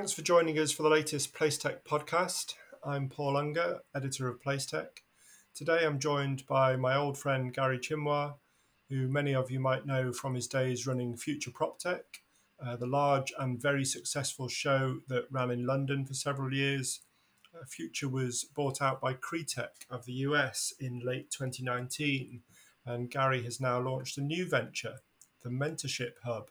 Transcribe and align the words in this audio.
Thanks 0.00 0.14
for 0.14 0.22
joining 0.22 0.58
us 0.58 0.72
for 0.72 0.82
the 0.82 0.88
latest 0.88 1.34
Placetech 1.34 1.82
podcast. 1.86 2.54
I'm 2.82 3.10
Paul 3.10 3.36
Unger, 3.36 3.80
editor 3.94 4.28
of 4.28 4.40
Placetech. 4.40 5.02
Today 5.54 5.84
I'm 5.84 5.98
joined 5.98 6.46
by 6.46 6.74
my 6.76 6.96
old 6.96 7.18
friend 7.18 7.52
Gary 7.52 7.78
Chimwa, 7.78 8.36
who 8.88 9.08
many 9.08 9.34
of 9.34 9.50
you 9.50 9.60
might 9.60 9.84
know 9.84 10.10
from 10.10 10.34
his 10.34 10.46
days 10.46 10.86
running 10.86 11.18
Future 11.18 11.50
PropTech, 11.50 12.00
uh, 12.64 12.76
the 12.76 12.86
large 12.86 13.30
and 13.38 13.60
very 13.60 13.84
successful 13.84 14.48
show 14.48 15.00
that 15.08 15.26
ran 15.30 15.50
in 15.50 15.66
London 15.66 16.06
for 16.06 16.14
several 16.14 16.54
years. 16.54 17.00
Uh, 17.54 17.66
Future 17.66 18.08
was 18.08 18.44
bought 18.44 18.80
out 18.80 19.02
by 19.02 19.12
Cretech 19.12 19.84
of 19.90 20.06
the 20.06 20.14
US 20.14 20.72
in 20.80 21.00
late 21.00 21.30
2019, 21.30 22.40
and 22.86 23.10
Gary 23.10 23.42
has 23.42 23.60
now 23.60 23.78
launched 23.78 24.16
a 24.16 24.22
new 24.22 24.48
venture, 24.48 25.00
the 25.42 25.50
Mentorship 25.50 26.12
Hub, 26.24 26.48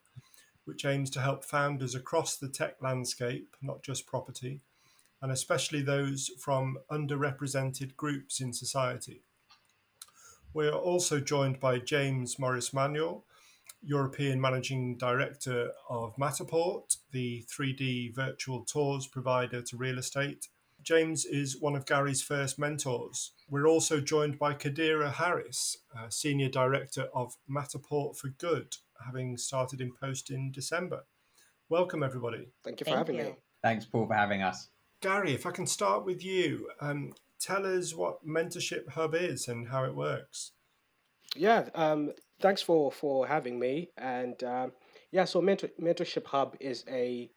which 0.69 0.85
aims 0.85 1.09
to 1.09 1.19
help 1.19 1.43
founders 1.43 1.95
across 1.95 2.37
the 2.37 2.47
tech 2.47 2.75
landscape, 2.79 3.55
not 3.59 3.81
just 3.81 4.05
property, 4.05 4.61
and 5.19 5.31
especially 5.31 5.81
those 5.81 6.29
from 6.39 6.77
underrepresented 6.91 7.95
groups 7.95 8.39
in 8.39 8.53
society. 8.53 9.23
We 10.53 10.67
are 10.67 10.77
also 10.77 11.19
joined 11.19 11.59
by 11.59 11.79
James 11.79 12.37
Morris 12.37 12.71
Manuel, 12.71 13.25
European 13.81 14.39
Managing 14.39 14.95
Director 14.95 15.71
of 15.89 16.15
Matterport, 16.17 16.97
the 17.11 17.43
3D 17.49 18.13
virtual 18.13 18.63
tours 18.63 19.07
provider 19.07 19.63
to 19.63 19.75
real 19.75 19.97
estate. 19.97 20.49
James 20.83 21.25
is 21.25 21.59
one 21.59 21.75
of 21.75 21.85
Gary's 21.85 22.21
first 22.21 22.57
mentors. 22.57 23.31
We're 23.49 23.67
also 23.67 23.99
joined 23.99 24.39
by 24.39 24.53
Kadira 24.53 25.11
Harris, 25.11 25.77
Senior 26.09 26.49
Director 26.49 27.09
of 27.13 27.35
Matterport 27.49 28.17
for 28.17 28.29
Good, 28.29 28.77
having 29.05 29.37
started 29.37 29.81
in 29.81 29.91
post 29.93 30.29
in 30.29 30.51
December. 30.51 31.03
Welcome, 31.69 32.01
everybody. 32.01 32.47
Thank 32.63 32.79
you 32.79 32.85
for 32.85 32.91
Thank 32.91 32.97
having 32.97 33.15
you. 33.17 33.23
me. 33.23 33.35
Thanks, 33.61 33.85
Paul, 33.85 34.07
for 34.07 34.13
having 34.13 34.41
us. 34.41 34.69
Gary, 35.01 35.33
if 35.33 35.45
I 35.45 35.51
can 35.51 35.67
start 35.67 36.05
with 36.05 36.23
you, 36.23 36.69
um, 36.81 37.13
tell 37.39 37.65
us 37.65 37.93
what 37.93 38.25
Mentorship 38.25 38.89
Hub 38.89 39.13
is 39.15 39.47
and 39.47 39.67
how 39.67 39.83
it 39.83 39.95
works. 39.95 40.51
Yeah, 41.35 41.69
um, 41.75 42.13
thanks 42.41 42.61
for 42.61 42.91
for 42.91 43.27
having 43.27 43.59
me. 43.59 43.89
And 43.97 44.41
um, 44.43 44.71
yeah, 45.11 45.25
so 45.25 45.41
Mentor, 45.41 45.69
Mentorship 45.79 46.25
Hub 46.25 46.55
is 46.59 46.83
a 46.89 47.29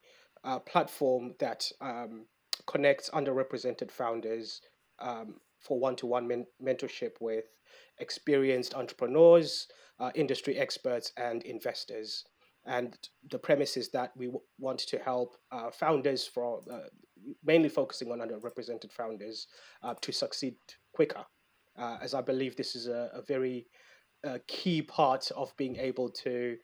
uh, 0.44 0.58
platform 0.60 1.34
that 1.38 1.70
um, 1.80 2.26
connects 2.66 3.10
underrepresented 3.10 3.90
founders 3.90 4.60
um, 4.98 5.36
for 5.58 5.78
one-to-one 5.78 6.26
men- 6.26 6.46
mentorship 6.62 7.12
with 7.20 7.44
experienced 7.98 8.74
entrepreneurs, 8.74 9.68
uh, 10.00 10.10
industry 10.14 10.58
experts, 10.58 11.12
and 11.16 11.42
investors. 11.42 12.24
And 12.64 12.96
the 13.30 13.38
premise 13.38 13.76
is 13.76 13.90
that 13.90 14.12
we 14.16 14.26
w- 14.26 14.44
want 14.58 14.78
to 14.80 14.98
help 14.98 15.36
uh, 15.50 15.70
founders 15.70 16.26
from 16.26 16.60
uh, 16.70 16.78
mainly 17.44 17.68
focusing 17.68 18.10
on 18.12 18.18
underrepresented 18.18 18.92
founders 18.92 19.46
uh, 19.82 19.94
to 20.00 20.12
succeed 20.12 20.54
quicker, 20.92 21.24
uh, 21.78 21.98
as 22.00 22.14
I 22.14 22.20
believe 22.20 22.56
this 22.56 22.76
is 22.76 22.86
a, 22.86 23.10
a 23.14 23.22
very 23.22 23.66
uh, 24.26 24.38
key 24.46 24.82
part 24.82 25.30
of 25.36 25.56
being 25.56 25.76
able 25.76 26.08
to, 26.08 26.56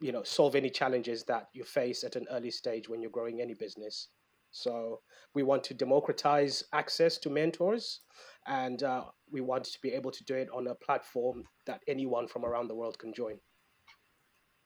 you 0.00 0.12
know, 0.12 0.22
solve 0.22 0.56
any 0.56 0.70
challenges 0.70 1.24
that 1.24 1.48
you 1.52 1.64
face 1.64 2.04
at 2.04 2.16
an 2.16 2.26
early 2.30 2.50
stage 2.50 2.88
when 2.88 3.00
you're 3.00 3.10
growing 3.10 3.40
any 3.40 3.54
business. 3.54 4.08
So 4.54 5.00
we 5.34 5.42
want 5.42 5.64
to 5.64 5.74
democratize 5.74 6.62
access 6.72 7.18
to 7.18 7.28
mentors, 7.30 8.00
and 8.46 8.82
uh, 8.82 9.04
we 9.30 9.40
want 9.40 9.64
to 9.64 9.80
be 9.82 9.90
able 9.90 10.12
to 10.12 10.24
do 10.24 10.34
it 10.34 10.48
on 10.54 10.68
a 10.68 10.74
platform 10.76 11.44
that 11.66 11.82
anyone 11.88 12.28
from 12.28 12.44
around 12.44 12.68
the 12.68 12.74
world 12.74 12.96
can 12.98 13.12
join. 13.12 13.38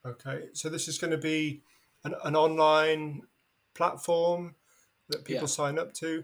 Okay, 0.06 0.48
so 0.53 0.69
this 0.69 0.89
is 0.89 0.98
going 0.98 1.11
to 1.11 1.19
be 1.19 1.62
an, 2.05 2.14
an 2.25 2.36
online 2.36 3.22
platform 3.75 4.55
that 5.08 5.25
people 5.25 5.42
yeah. 5.42 5.47
sign 5.47 5.79
up 5.79 5.95
to? 5.95 6.23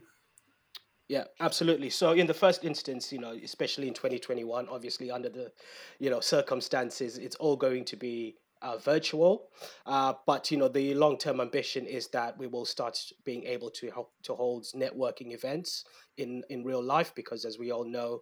Yeah, 1.08 1.24
absolutely. 1.40 1.90
So 1.90 2.12
in 2.12 2.26
the 2.26 2.34
first 2.34 2.64
instance, 2.64 3.12
you 3.12 3.18
know, 3.18 3.32
especially 3.32 3.88
in 3.88 3.94
2021, 3.94 4.68
obviously 4.68 5.10
under 5.10 5.28
the, 5.28 5.52
you 5.98 6.10
know, 6.10 6.20
circumstances, 6.20 7.18
it's 7.18 7.36
all 7.36 7.56
going 7.56 7.84
to 7.86 7.96
be 7.96 8.36
uh, 8.64 8.78
virtual. 8.78 9.48
Uh, 9.86 10.14
but 10.26 10.50
you 10.50 10.56
know, 10.56 10.68
the 10.68 10.94
long-term 10.94 11.40
ambition 11.40 11.86
is 11.86 12.08
that 12.08 12.36
we 12.38 12.46
will 12.46 12.64
start 12.64 12.98
being 13.24 13.44
able 13.44 13.70
to 13.70 13.90
help 13.90 14.12
to 14.22 14.34
hold 14.34 14.64
networking 14.74 15.32
events 15.34 15.84
in 16.16 16.42
in 16.48 16.64
real 16.64 16.82
life 16.82 17.12
because, 17.14 17.44
as 17.44 17.58
we 17.58 17.70
all 17.70 17.84
know, 17.84 18.20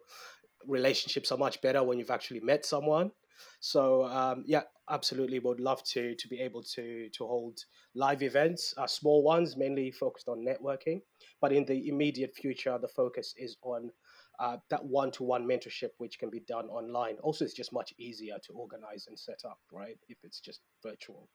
relationships 0.66 1.32
are 1.32 1.38
much 1.38 1.60
better 1.62 1.82
when 1.82 1.98
you've 1.98 2.10
actually 2.10 2.40
met 2.40 2.66
someone. 2.66 3.12
So 3.60 4.04
um, 4.04 4.44
yeah, 4.46 4.62
absolutely 4.90 5.38
would 5.38 5.60
love 5.60 5.82
to 5.94 6.14
to 6.14 6.28
be 6.28 6.40
able 6.40 6.62
to 6.74 7.08
to 7.10 7.26
hold 7.26 7.58
live 7.94 8.22
events, 8.22 8.74
uh, 8.76 8.86
small 8.86 9.22
ones, 9.22 9.56
mainly 9.56 9.90
focused 9.90 10.28
on 10.28 10.44
networking. 10.44 11.00
But 11.40 11.52
in 11.52 11.64
the 11.64 11.88
immediate 11.88 12.34
future, 12.34 12.78
the 12.78 12.88
focus 12.88 13.34
is 13.36 13.56
on 13.62 13.90
uh, 14.42 14.56
that 14.70 14.84
one-to-one 14.84 15.46
mentorship, 15.46 15.90
which 15.98 16.18
can 16.18 16.28
be 16.28 16.40
done 16.40 16.66
online. 16.66 17.14
Also, 17.22 17.44
it's 17.44 17.54
just 17.54 17.72
much 17.72 17.94
easier 17.96 18.34
to 18.44 18.52
organize 18.52 19.06
and 19.06 19.16
set 19.16 19.42
up, 19.44 19.60
right? 19.72 19.96
If 20.08 20.18
it's 20.24 20.40
just 20.40 20.60
virtual. 20.82 21.28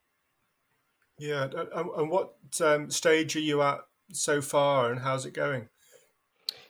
Yeah, 1.17 1.47
and 1.73 2.11
what 2.11 2.33
um, 2.61 2.91
stage 2.91 3.37
are 3.37 3.39
you 3.39 3.61
at 3.61 3.79
so 4.11 4.41
far, 4.41 4.91
and 4.91 4.99
how's 4.99 5.25
it 5.25 5.33
going? 5.33 5.69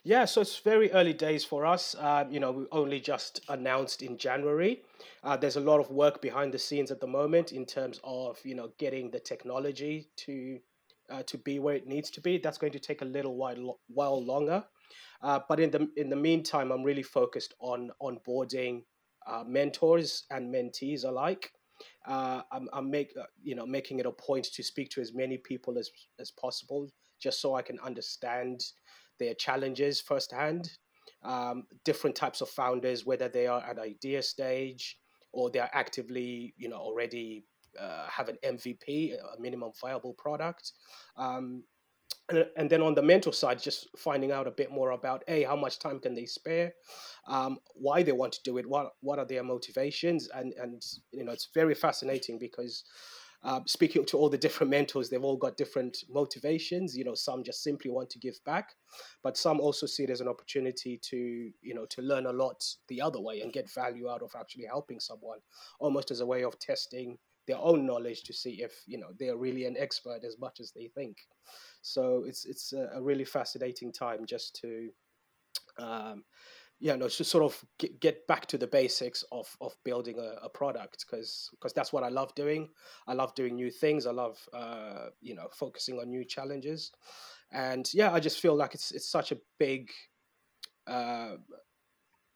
Yeah, 0.04 0.26
so 0.26 0.40
it's 0.40 0.60
very 0.60 0.92
early 0.92 1.12
days 1.12 1.44
for 1.44 1.66
us. 1.66 1.96
Uh, 1.98 2.24
you 2.30 2.38
know, 2.38 2.52
we 2.52 2.66
only 2.70 3.00
just 3.00 3.40
announced 3.48 4.02
in 4.02 4.16
January. 4.16 4.82
Uh, 5.24 5.36
there's 5.36 5.56
a 5.56 5.60
lot 5.60 5.80
of 5.80 5.90
work 5.90 6.22
behind 6.22 6.54
the 6.54 6.58
scenes 6.58 6.92
at 6.92 7.00
the 7.00 7.06
moment 7.06 7.52
in 7.52 7.66
terms 7.66 8.00
of 8.04 8.38
you 8.44 8.54
know 8.54 8.70
getting 8.78 9.10
the 9.10 9.20
technology 9.20 10.08
to 10.16 10.60
uh, 11.10 11.24
to 11.24 11.36
be 11.36 11.58
where 11.58 11.74
it 11.74 11.88
needs 11.88 12.10
to 12.10 12.20
be. 12.20 12.38
That's 12.38 12.58
going 12.58 12.72
to 12.72 12.78
take 12.78 13.02
a 13.02 13.04
little 13.04 13.34
while 13.34 13.80
while 13.88 14.24
longer. 14.24 14.64
Uh, 15.20 15.40
but 15.48 15.58
in 15.60 15.70
the 15.70 15.88
in 15.96 16.08
the 16.10 16.16
meantime, 16.16 16.70
I'm 16.70 16.82
really 16.82 17.02
focused 17.02 17.54
on 17.60 17.90
onboarding 18.00 18.82
uh, 19.26 19.44
mentors 19.46 20.24
and 20.30 20.52
mentees 20.52 21.04
alike. 21.04 21.52
Uh, 22.06 22.42
I'm, 22.52 22.68
I'm 22.72 22.90
make 22.90 23.14
you 23.42 23.54
know 23.54 23.66
making 23.66 23.98
it 23.98 24.06
a 24.06 24.12
point 24.12 24.44
to 24.54 24.62
speak 24.62 24.90
to 24.90 25.00
as 25.00 25.12
many 25.12 25.38
people 25.38 25.78
as 25.78 25.90
as 26.18 26.30
possible, 26.30 26.88
just 27.20 27.40
so 27.40 27.54
I 27.54 27.62
can 27.62 27.78
understand 27.80 28.64
their 29.18 29.34
challenges 29.34 30.00
firsthand. 30.00 30.70
Um, 31.24 31.64
different 31.84 32.14
types 32.14 32.40
of 32.40 32.48
founders, 32.48 33.04
whether 33.04 33.28
they 33.28 33.48
are 33.48 33.60
at 33.60 33.78
idea 33.78 34.22
stage 34.22 34.98
or 35.32 35.50
they 35.50 35.58
are 35.58 35.70
actively, 35.72 36.54
you 36.56 36.68
know, 36.68 36.76
already 36.76 37.44
uh, 37.78 38.06
have 38.08 38.28
an 38.28 38.38
MVP, 38.44 39.14
a 39.14 39.40
minimum 39.40 39.72
viable 39.80 40.14
product. 40.14 40.72
Um, 41.16 41.64
and, 42.56 42.70
then 42.70 42.82
on 42.82 42.94
the 42.94 43.02
mental 43.02 43.32
side, 43.32 43.62
just 43.62 43.88
finding 43.96 44.32
out 44.32 44.46
a 44.46 44.50
bit 44.50 44.70
more 44.70 44.90
about 44.90 45.24
a 45.28 45.44
how 45.44 45.56
much 45.56 45.78
time 45.78 45.98
can 45.98 46.14
they 46.14 46.26
spare, 46.26 46.72
um, 47.26 47.58
why 47.74 48.02
they 48.02 48.12
want 48.12 48.32
to 48.34 48.40
do 48.44 48.58
it, 48.58 48.68
what 48.68 48.92
what 49.00 49.18
are 49.18 49.24
their 49.24 49.42
motivations, 49.42 50.28
and 50.28 50.52
and 50.54 50.82
you 51.12 51.24
know 51.24 51.32
it's 51.32 51.48
very 51.54 51.74
fascinating 51.74 52.38
because 52.38 52.84
uh, 53.44 53.60
speaking 53.66 54.04
to 54.04 54.18
all 54.18 54.28
the 54.28 54.38
different 54.46 54.70
mentors, 54.70 55.08
they've 55.08 55.24
all 55.24 55.36
got 55.36 55.56
different 55.56 55.96
motivations. 56.10 56.96
You 56.96 57.04
know, 57.04 57.14
some 57.14 57.44
just 57.44 57.62
simply 57.62 57.90
want 57.90 58.10
to 58.10 58.18
give 58.18 58.38
back, 58.44 58.74
but 59.22 59.36
some 59.36 59.60
also 59.60 59.86
see 59.86 60.04
it 60.04 60.10
as 60.10 60.20
an 60.20 60.28
opportunity 60.28 61.00
to, 61.10 61.16
you 61.16 61.74
know, 61.74 61.86
to 61.86 62.02
learn 62.02 62.26
a 62.26 62.32
lot 62.32 62.62
the 62.88 63.00
other 63.00 63.20
way 63.20 63.40
and 63.40 63.52
get 63.52 63.70
value 63.70 64.10
out 64.10 64.22
of 64.22 64.32
actually 64.38 64.66
helping 64.66 65.00
someone, 65.00 65.38
almost 65.80 66.10
as 66.10 66.20
a 66.20 66.26
way 66.26 66.44
of 66.44 66.58
testing 66.58 67.16
their 67.48 67.58
own 67.58 67.84
knowledge 67.86 68.22
to 68.24 68.32
see 68.32 68.62
if 68.62 68.82
you 68.86 68.98
know 68.98 69.08
they're 69.18 69.36
really 69.36 69.64
an 69.64 69.76
expert 69.76 70.22
as 70.24 70.38
much 70.38 70.60
as 70.60 70.70
they 70.70 70.86
think. 70.94 71.16
So 71.82 72.24
it's 72.26 72.44
it's 72.44 72.72
a, 72.72 73.02
really 73.02 73.24
fascinating 73.24 73.92
time 73.92 74.24
just 74.26 74.54
to. 74.62 74.90
Um, 75.80 76.24
yeah, 76.80 76.94
to 76.96 77.10
sort 77.10 77.42
of 77.42 77.64
get, 77.80 78.00
get 78.00 78.26
back 78.28 78.46
to 78.46 78.58
the 78.58 78.66
basics 78.68 79.24
of 79.32 79.56
of 79.60 79.74
building 79.84 80.20
a, 80.20 80.44
a 80.44 80.48
product 80.48 81.04
because 81.04 81.50
because 81.50 81.72
that's 81.72 81.92
what 81.92 82.04
I 82.04 82.08
love 82.08 82.32
doing. 82.36 82.68
I 83.08 83.14
love 83.14 83.34
doing 83.34 83.56
new 83.56 83.70
things. 83.70 84.06
I 84.06 84.12
love 84.12 84.38
uh, 84.52 85.08
you 85.20 85.34
know 85.34 85.48
focusing 85.50 85.98
on 85.98 86.08
new 86.08 86.24
challenges, 86.24 86.92
and 87.50 87.92
yeah, 87.92 88.12
I 88.12 88.20
just 88.20 88.38
feel 88.38 88.54
like 88.54 88.74
it's 88.74 88.92
it's 88.92 89.10
such 89.10 89.32
a 89.32 89.38
big 89.58 89.90
uh, 90.86 91.36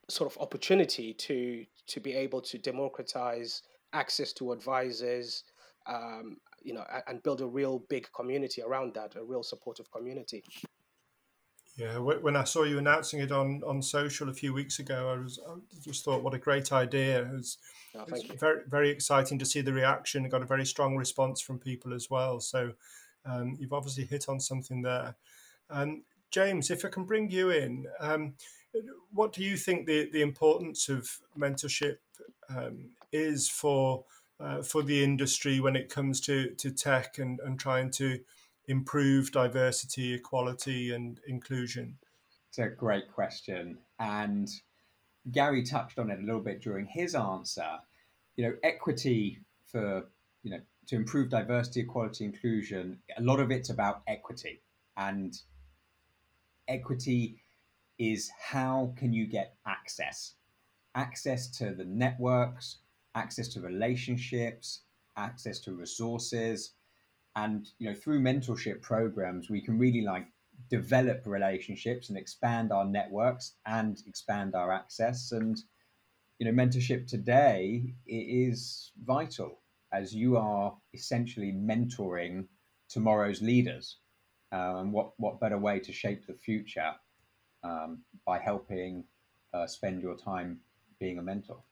sort 0.09 0.31
of 0.31 0.41
opportunity 0.43 1.15
to 1.15 1.65
to 1.87 2.01
be 2.01 2.13
able 2.13 2.41
to 2.41 2.59
democratize 2.59 3.63
access 3.93 4.33
to 4.35 4.53
advisors. 4.53 5.45
Um, 5.87 6.37
you 6.63 6.75
know, 6.75 6.85
and 7.09 7.21
build 7.25 7.41
a 7.41 7.47
real 7.47 7.81
big 7.89 8.07
community 8.13 8.63
around 8.63 8.95
that, 8.95 9.17
a 9.17 9.25
real 9.25 9.43
supportive 9.43 9.91
community. 9.91 10.45
Yeah, 11.77 11.99
when 11.99 12.37
I 12.37 12.45
saw 12.45 12.65
you 12.65 12.79
announcing 12.79 13.21
it 13.21 13.33
on, 13.33 13.63
on 13.67 13.81
social 13.81 14.29
a 14.29 14.35
few 14.35 14.53
weeks 14.53 14.79
ago, 14.79 15.11
I 15.11 15.23
was 15.23 15.41
I 15.49 15.55
just 15.81 16.05
thought, 16.05 16.23
what 16.23 16.35
a 16.35 16.39
great 16.39 16.71
idea! 16.71 17.23
It 17.23 17.33
was, 17.33 17.59
oh, 17.95 18.03
it 18.03 18.11
was 18.11 18.23
very 18.39 18.61
very 18.69 18.91
exciting 18.91 19.39
to 19.39 19.47
see 19.47 19.63
the 19.63 19.73
reaction. 19.73 20.29
Got 20.29 20.43
a 20.43 20.47
very 20.47 20.67
strong 20.67 20.97
response 20.97 21.41
from 21.41 21.59
people 21.59 21.95
as 21.95 22.11
well. 22.11 22.41
So 22.41 22.73
um, 23.25 23.57
you've 23.59 23.73
obviously 23.73 24.05
hit 24.05 24.29
on 24.29 24.39
something 24.39 24.83
there. 24.83 25.17
Um, 25.71 26.03
James, 26.31 26.71
if 26.71 26.85
I 26.85 26.89
can 26.89 27.05
bring 27.05 27.31
you 27.31 27.51
in, 27.51 27.87
um, 28.01 28.35
what 29.13 29.33
do 29.33 29.43
you 29.43 29.57
think 29.57 29.87
the, 29.87 30.11
the 30.13 30.23
importance 30.23 30.89
of 30.89 31.09
mentorship 31.39 31.97
um, 32.51 32.91
is 33.13 33.49
for 33.49 34.05
uh, 34.41 34.63
for 34.63 34.83
the 34.83 35.05
industry 35.05 35.61
when 35.61 35.77
it 35.77 35.89
comes 35.89 36.21
to, 36.21 36.51
to 36.57 36.71
tech 36.71 37.19
and, 37.19 37.39
and 37.41 37.61
trying 37.61 37.91
to 37.93 38.19
improve 38.67 39.31
diversity, 39.31 40.15
equality, 40.15 40.93
and 40.93 41.21
inclusion? 41.29 41.97
It's 42.49 42.59
a 42.59 42.69
great 42.69 43.13
question. 43.13 43.79
And 44.01 44.51
Gary 45.31 45.63
touched 45.63 45.99
on 45.99 46.11
it 46.11 46.19
a 46.19 46.23
little 46.23 46.41
bit 46.41 46.61
during 46.61 46.87
his 46.87 47.15
answer. 47.15 47.79
You 48.37 48.49
know, 48.49 48.55
equity 48.63 49.39
for, 49.67 50.07
you 50.43 50.51
know, 50.51 50.61
to 50.89 50.97
improve 50.97 51.31
diversity, 51.31 51.81
equality, 51.81 52.25
inclusion, 52.25 52.99
a 53.17 53.23
lot 53.23 53.39
of 53.39 53.51
it's 53.51 53.71
about 53.71 54.03
equity. 54.09 54.61
And 54.97 55.39
equity 56.67 57.37
is 57.99 58.31
how 58.39 58.93
can 58.97 59.13
you 59.13 59.27
get 59.27 59.55
access? 59.67 60.35
Access 60.95 61.47
to 61.59 61.75
the 61.75 61.85
networks, 61.85 62.79
access 63.15 63.49
to 63.49 63.61
relationships, 63.61 64.83
access 65.17 65.59
to 65.61 65.73
resources. 65.73 66.75
And 67.37 67.69
you 67.79 67.89
know, 67.89 67.95
through 67.95 68.21
mentorship 68.21 68.83
programs, 68.83 69.51
we 69.51 69.61
can 69.61 69.79
really 69.79 70.03
like 70.03 70.27
develop 70.71 71.23
relationships 71.27 72.09
and 72.09 72.19
expand 72.19 72.73
our 72.73 72.85
networks 72.85 73.55
and 73.67 74.03
expand 74.07 74.55
our 74.55 74.73
access. 74.73 75.33
And 75.33 75.59
you 76.39 76.51
know, 76.51 76.63
mentorship 76.63 77.07
today 77.07 77.95
is 78.07 78.93
vital 79.05 79.61
as 79.93 80.15
you 80.15 80.37
are 80.37 80.75
essentially 80.95 81.53
mentoring 81.53 82.47
tomorrow's 82.89 83.43
leaders. 83.43 83.99
And 84.51 84.93
what 84.93 85.13
what 85.17 85.41
better 85.41 85.59
way 85.59 85.79
to 85.81 85.93
shape 85.93 86.27
the 86.27 86.35
future 86.35 86.93
um, 87.63 88.03
by 88.27 88.39
helping 88.39 89.05
uh, 89.55 89.67
spend 89.67 90.03
your 90.03 90.17
time 90.17 90.61
being 90.99 91.19
a 91.19 91.23
mentor? 91.23 91.63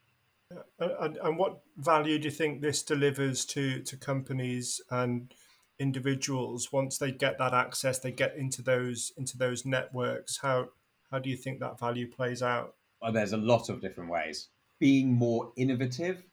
And, 0.79 1.17
and 1.19 1.38
what 1.38 1.61
value 1.76 2.19
do 2.19 2.25
you 2.25 2.31
think 2.31 2.61
this 2.61 2.82
delivers 2.82 3.44
to 3.47 3.82
to 3.82 3.97
companies 3.97 4.81
and 4.91 5.32
individuals 5.79 6.73
once 6.73 6.99
they 6.99 7.12
get 7.12 7.38
that 7.38 7.55
access, 7.55 7.99
they 7.99 8.12
get 8.12 8.37
into 8.37 8.62
those 8.62 9.12
into 9.17 9.38
those 9.38 9.64
networks? 9.64 10.38
How 10.38 10.69
how 11.11 11.19
do 11.19 11.31
you 11.31 11.37
think 11.37 11.61
that 11.61 11.79
value 11.79 12.11
plays 12.11 12.43
out? 12.43 12.75
Well, 13.00 13.12
there's 13.12 13.32
a 13.32 13.38
lot 13.38 13.69
of 13.69 13.81
different 13.81 14.11
ways. 14.11 14.49
Being 14.79 15.12
more 15.12 15.52
innovative 15.56 16.25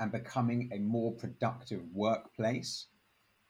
and 0.00 0.10
becoming 0.10 0.70
a 0.72 0.78
more 0.78 1.12
productive 1.12 1.82
workplace 1.92 2.86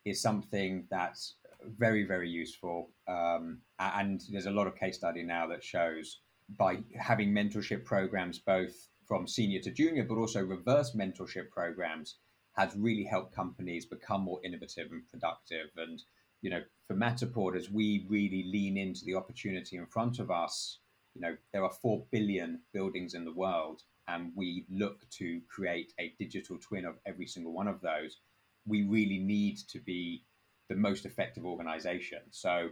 is 0.04 0.20
something 0.20 0.86
that's 0.90 1.36
very 1.78 2.04
very 2.04 2.28
useful. 2.28 2.90
Um, 3.06 3.60
and 3.78 4.22
there's 4.30 4.46
a 4.46 4.50
lot 4.50 4.66
of 4.66 4.76
case 4.76 4.96
study 4.96 5.22
now 5.22 5.46
that 5.46 5.62
shows 5.62 6.20
by 6.58 6.78
having 6.98 7.32
mentorship 7.32 7.84
programs 7.84 8.38
both 8.38 8.88
from 9.06 9.26
senior 9.26 9.60
to 9.60 9.70
junior, 9.70 10.04
but 10.04 10.16
also 10.16 10.44
reverse 10.44 10.94
mentorship 10.94 11.50
programs 11.50 12.16
has 12.56 12.74
really 12.76 13.04
helped 13.04 13.34
companies 13.34 13.84
become 13.84 14.22
more 14.22 14.40
innovative 14.44 14.90
and 14.92 15.02
productive. 15.10 15.70
And, 15.76 16.02
you 16.40 16.50
know, 16.50 16.62
for 16.86 16.94
Matterport, 16.94 17.56
as 17.56 17.70
we 17.70 18.06
really 18.08 18.44
lean 18.46 18.76
into 18.76 19.04
the 19.04 19.14
opportunity 19.14 19.76
in 19.76 19.86
front 19.86 20.18
of 20.18 20.30
us, 20.30 20.78
you 21.14 21.20
know, 21.20 21.36
there 21.52 21.64
are 21.64 21.72
4 21.72 22.04
billion 22.10 22.60
buildings 22.72 23.14
in 23.14 23.24
the 23.24 23.32
world, 23.32 23.82
and 24.08 24.32
we 24.34 24.66
look 24.70 25.08
to 25.10 25.40
create 25.48 25.92
a 25.98 26.14
digital 26.18 26.58
twin 26.58 26.84
of 26.84 26.98
every 27.06 27.26
single 27.26 27.52
one 27.52 27.68
of 27.68 27.80
those. 27.80 28.20
We 28.66 28.82
really 28.84 29.18
need 29.18 29.58
to 29.68 29.80
be 29.80 30.24
the 30.68 30.76
most 30.76 31.06
effective 31.06 31.44
organization. 31.44 32.20
So, 32.30 32.70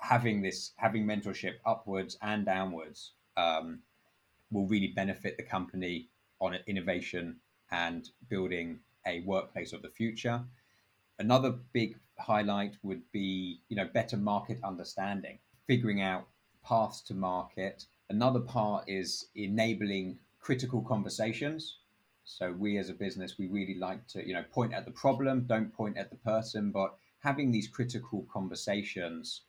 having 0.00 0.42
this, 0.42 0.72
having 0.76 1.04
mentorship 1.04 1.54
upwards 1.66 2.16
and 2.22 2.44
downwards, 2.46 3.14
um, 3.36 3.80
will 4.50 4.66
really 4.66 4.88
benefit 4.88 5.36
the 5.36 5.42
company 5.42 6.08
on 6.40 6.56
innovation 6.66 7.36
and 7.70 8.10
building 8.28 8.80
a 9.06 9.20
workplace 9.20 9.72
of 9.72 9.82
the 9.82 9.88
future. 9.88 10.42
Another 11.18 11.50
big 11.72 11.98
highlight 12.18 12.76
would 12.82 13.02
be, 13.12 13.60
you 13.68 13.76
know, 13.76 13.88
better 13.92 14.16
market 14.16 14.58
understanding, 14.62 15.38
figuring 15.66 16.00
out 16.00 16.26
paths 16.64 17.00
to 17.02 17.14
market. 17.14 17.86
Another 18.10 18.40
part 18.40 18.84
is 18.88 19.26
enabling 19.34 20.18
critical 20.40 20.82
conversations. 20.82 21.78
So 22.24 22.52
we 22.52 22.78
as 22.78 22.90
a 22.90 22.94
business, 22.94 23.38
we 23.38 23.48
really 23.48 23.74
like 23.74 24.06
to, 24.08 24.26
you 24.26 24.34
know, 24.34 24.44
point 24.52 24.72
at 24.72 24.84
the 24.84 24.90
problem, 24.90 25.44
don't 25.46 25.72
point 25.72 25.96
at 25.96 26.10
the 26.10 26.16
person, 26.16 26.70
but 26.70 26.94
having 27.20 27.50
these 27.50 27.68
critical 27.68 28.26
conversations 28.32 29.42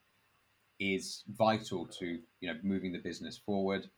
is 0.79 1.23
vital 1.37 1.85
to, 1.85 2.19
you 2.39 2.47
know, 2.47 2.57
moving 2.63 2.93
the 2.93 2.99
business 2.99 3.37
forward 3.37 3.89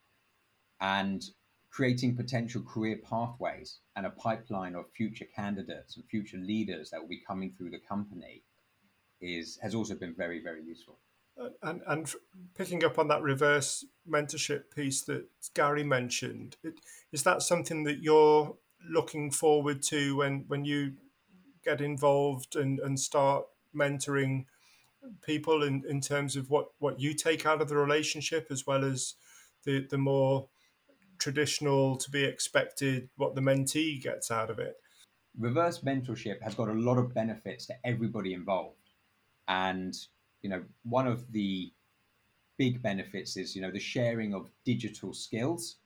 and 0.81 1.24
creating 1.69 2.16
potential 2.16 2.62
career 2.62 3.00
pathways 3.10 3.80
and 3.95 4.06
a 4.06 4.10
pipeline 4.10 4.75
of 4.75 4.86
future 4.92 5.25
candidates 5.33 5.95
and 5.95 6.06
future 6.06 6.38
leaders 6.38 6.89
that 6.89 7.00
will 7.00 7.07
be 7.07 7.24
coming 7.25 7.54
through 7.57 7.69
the 7.69 7.80
company 7.80 8.44
is 9.22 9.57
has 9.62 9.74
also 9.74 9.95
been 9.95 10.13
very 10.13 10.42
very 10.42 10.63
useful. 10.63 10.98
Uh, 11.39 11.50
and 11.63 11.81
and 11.88 12.13
picking 12.57 12.83
up 12.83 13.00
on 13.00 13.07
that 13.07 13.22
reverse 13.22 13.86
mentorship 14.10 14.63
piece 14.75 15.01
that 15.01 15.25
Gary 15.54 15.83
mentioned 15.83 16.57
is 17.13 17.24
that 17.24 17.42
something 17.42 17.84
that 17.84 18.00
you're 18.00 18.57
looking 18.89 19.31
forward 19.31 19.81
to 19.84 20.18
when 20.18 20.44
when 20.48 20.66
you 20.66 20.94
get 21.63 21.80
involved 21.80 22.56
and 22.56 22.80
and 22.80 23.00
start 23.00 23.45
mentoring 23.74 24.45
people 25.24 25.63
in 25.63 25.84
in 25.88 26.01
terms 26.01 26.36
of 26.36 26.50
what 26.50 26.69
what 26.80 27.00
you 27.00 27.13
take 27.13 27.45
out 27.45 27.62
of 27.62 27.69
the 27.69 27.77
relationship 27.77 28.48
as 28.50 28.68
well 28.68 28.84
as 28.84 29.16
the 29.63 29.88
the 29.89 29.98
more 29.98 30.50
traditional 31.22 31.96
to 31.96 32.10
be 32.10 32.24
expected 32.24 33.08
what 33.16 33.36
the 33.36 33.42
mentee 33.42 34.02
gets 34.02 34.32
out 34.32 34.50
of 34.50 34.58
it. 34.58 34.76
Reverse 35.38 35.80
mentorship 35.80 36.42
has 36.42 36.56
got 36.56 36.68
a 36.68 36.74
lot 36.74 36.98
of 36.98 37.14
benefits 37.14 37.68
to 37.68 37.76
everybody 37.86 38.34
involved. 38.34 38.90
And 39.48 39.96
you 40.42 40.50
know 40.50 40.64
one 40.84 41.08
of 41.08 41.32
the 41.32 41.72
big 42.58 42.82
benefits 42.82 43.38
is 43.38 43.56
you 43.56 43.62
know 43.62 43.72
the 43.72 43.80
sharing 43.80 44.34
of 44.34 44.50
digital 44.66 45.14
skills. 45.14 45.78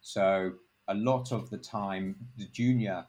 So 0.00 0.52
a 0.88 0.94
lot 0.94 1.30
of 1.30 1.50
the 1.50 1.58
time 1.58 2.16
the 2.36 2.46
junior 2.46 3.04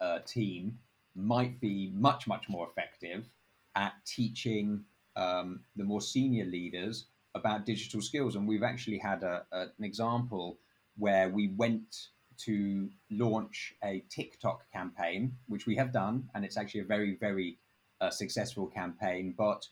uh, 0.00 0.20
team 0.26 0.78
might 1.14 1.58
be 1.60 1.90
much 1.94 2.26
much 2.26 2.48
more 2.48 2.68
effective 2.68 3.26
at 3.74 3.94
teaching 4.04 4.84
um, 5.16 5.60
the 5.76 5.84
more 5.84 6.00
senior 6.00 6.44
leaders 6.44 7.06
about 7.34 7.66
digital 7.66 8.00
skills. 8.00 8.36
And 8.36 8.46
we've 8.46 8.62
actually 8.62 8.98
had 8.98 9.22
a, 9.22 9.44
a, 9.52 9.60
an 9.78 9.84
example 9.84 10.58
where 10.98 11.28
we 11.28 11.48
went 11.56 12.08
to 12.38 12.88
launch 13.10 13.74
a 13.82 14.04
TikTok 14.10 14.70
campaign, 14.72 15.32
which 15.48 15.66
we 15.66 15.76
have 15.76 15.92
done, 15.92 16.28
and 16.34 16.44
it's 16.44 16.56
actually 16.56 16.80
a 16.80 16.84
very, 16.84 17.16
very 17.16 17.58
uh, 18.00 18.10
successful 18.10 18.66
campaign. 18.66 19.34
But 19.36 19.66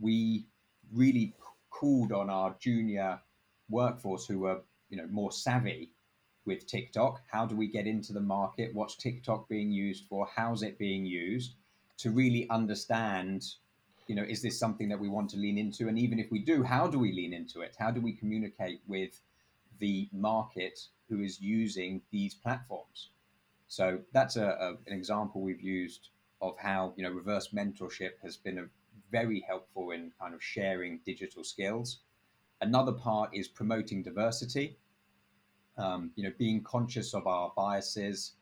we 0.00 0.46
really 0.92 1.34
called 1.70 2.12
on 2.12 2.30
our 2.30 2.54
junior 2.60 3.20
workforce 3.68 4.26
who 4.26 4.40
were, 4.40 4.60
you 4.90 4.96
know, 4.96 5.06
more 5.10 5.32
savvy 5.32 5.90
with 6.44 6.66
TikTok. 6.66 7.22
How 7.30 7.46
do 7.46 7.56
we 7.56 7.66
get 7.66 7.86
into 7.86 8.12
the 8.12 8.20
market? 8.20 8.74
What's 8.74 8.96
TikTok 8.96 9.48
being 9.48 9.70
used 9.70 10.06
for? 10.08 10.28
How's 10.34 10.62
it 10.62 10.78
being 10.78 11.06
used? 11.06 11.54
To 11.98 12.10
really 12.10 12.48
understand, 12.50 13.44
you 14.06 14.14
know, 14.14 14.24
is 14.24 14.42
this 14.42 14.58
something 14.58 14.88
that 14.88 14.98
we 14.98 15.08
want 15.08 15.30
to 15.30 15.36
lean 15.36 15.58
into? 15.58 15.88
And 15.88 15.98
even 15.98 16.18
if 16.18 16.30
we 16.30 16.40
do, 16.40 16.62
how 16.62 16.88
do 16.88 16.98
we 16.98 17.12
lean 17.12 17.32
into 17.32 17.60
it? 17.60 17.76
How 17.78 17.90
do 17.90 18.00
we 18.00 18.12
communicate 18.12 18.80
with 18.86 19.20
the 19.82 20.08
market 20.12 20.78
who 21.08 21.22
is 21.22 21.40
using 21.40 22.00
these 22.12 22.34
platforms. 22.34 23.10
So 23.66 23.98
that's 24.12 24.36
a, 24.36 24.46
a, 24.46 24.68
an 24.86 24.96
example 24.96 25.40
we've 25.42 25.60
used 25.60 26.10
of 26.40 26.56
how 26.56 26.94
you 26.96 27.02
know 27.02 27.10
reverse 27.10 27.48
mentorship 27.48 28.12
has 28.22 28.36
been 28.36 28.70
very 29.10 29.44
helpful 29.46 29.90
in 29.90 30.12
kind 30.20 30.34
of 30.34 30.42
sharing 30.42 31.00
digital 31.04 31.42
skills. 31.42 31.98
Another 32.60 32.92
part 32.92 33.30
is 33.34 33.48
promoting 33.48 34.04
diversity. 34.04 34.78
Um, 35.76 36.12
you 36.14 36.22
know, 36.22 36.32
being 36.38 36.62
conscious 36.62 37.12
of 37.12 37.26
our 37.26 37.52
biases 37.56 38.34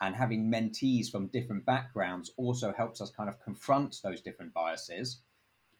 and 0.00 0.14
having 0.14 0.48
mentees 0.48 1.10
from 1.10 1.26
different 1.26 1.66
backgrounds 1.66 2.30
also 2.36 2.72
helps 2.72 3.00
us 3.00 3.10
kind 3.10 3.28
of 3.28 3.42
confront 3.42 4.00
those 4.04 4.20
different 4.20 4.54
biases. 4.54 5.22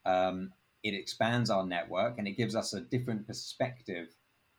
Um, 0.05 0.53
it 0.83 0.93
expands 0.95 1.51
our 1.51 1.65
network 1.65 2.19
and 2.19 2.27
it 2.27 2.37
gives 2.37 2.57
us 2.57 2.75
a 2.75 2.81
different 2.81 3.29
perspective 3.29 4.09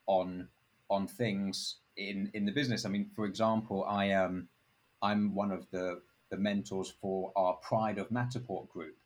on 0.08 0.50
on 0.90 1.08
things 1.08 1.78
in 1.98 2.32
in 2.34 2.46
the 2.46 2.52
business. 2.52 2.86
I 2.86 2.90
mean, 2.90 3.10
for 3.16 3.26
example, 3.26 3.84
I 3.86 4.12
um 4.12 4.48
I'm 5.02 5.36
one 5.36 5.52
of 5.52 5.70
the 5.72 6.02
the 6.30 6.38
mentors 6.38 6.92
for 7.02 7.32
our 7.36 7.54
Pride 7.56 7.98
of 7.98 8.10
Matterport 8.10 8.70
group. 8.70 8.98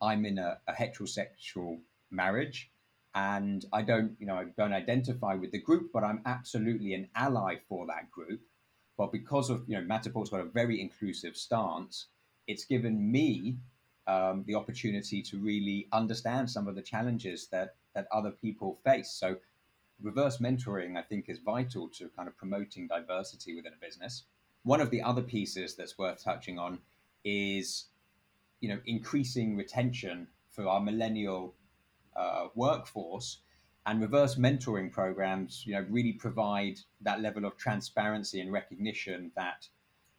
I'm 0.00 0.24
in 0.24 0.38
a, 0.38 0.58
a 0.68 0.72
heterosexual 0.72 1.80
marriage, 2.10 2.70
and 3.14 3.64
I 3.72 3.82
don't 3.82 4.16
you 4.18 4.26
know 4.26 4.36
I 4.36 4.44
don't 4.56 4.72
identify 4.72 5.34
with 5.34 5.52
the 5.52 5.60
group, 5.60 5.90
but 5.92 6.04
I'm 6.04 6.22
absolutely 6.26 6.94
an 6.94 7.08
ally 7.14 7.56
for 7.68 7.86
that 7.86 8.10
group. 8.10 8.40
But 8.96 9.12
because 9.12 9.50
of 9.50 9.64
you 9.66 9.76
know 9.76 9.82
Matterport's 9.82 10.30
got 10.30 10.40
a 10.40 10.44
very 10.44 10.80
inclusive 10.80 11.36
stance, 11.36 12.06
it's 12.46 12.64
given 12.64 13.10
me 13.10 13.56
um, 14.06 14.44
the 14.46 14.54
opportunity 14.54 15.22
to 15.22 15.38
really 15.38 15.88
understand 15.92 16.50
some 16.50 16.68
of 16.68 16.74
the 16.74 16.82
challenges 16.82 17.48
that 17.48 17.76
that 17.94 18.06
other 18.12 18.30
people 18.30 18.78
face. 18.84 19.10
So 19.10 19.36
reverse 20.02 20.38
mentoring, 20.38 20.96
I 20.96 21.02
think, 21.02 21.28
is 21.28 21.38
vital 21.38 21.88
to 21.90 22.08
kind 22.16 22.28
of 22.28 22.36
promoting 22.36 22.86
diversity 22.88 23.54
within 23.54 23.72
a 23.72 23.84
business. 23.84 24.24
One 24.62 24.80
of 24.80 24.90
the 24.90 25.02
other 25.02 25.22
pieces 25.22 25.76
that's 25.76 25.98
worth 25.98 26.22
touching 26.22 26.58
on 26.58 26.78
is, 27.24 27.86
you 28.60 28.68
know, 28.68 28.80
increasing 28.86 29.56
retention 29.56 30.26
for 30.50 30.66
our 30.66 30.80
millennial 30.80 31.54
uh, 32.16 32.48
workforce 32.54 33.38
and 33.86 34.00
reverse 34.00 34.36
mentoring 34.36 34.90
programs, 34.90 35.64
you 35.66 35.74
know, 35.74 35.84
really 35.90 36.12
provide 36.12 36.80
that 37.02 37.20
level 37.20 37.44
of 37.44 37.56
transparency 37.56 38.40
and 38.40 38.52
recognition 38.52 39.30
that 39.36 39.68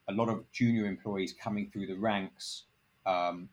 a 0.07 0.13
lot 0.13 0.29
of 0.29 0.49
junior 0.51 0.85
employees 0.85 1.33
coming 1.33 1.69
through 1.71 1.87
the 1.87 1.95
ranks 1.95 2.65
um, 3.05 3.49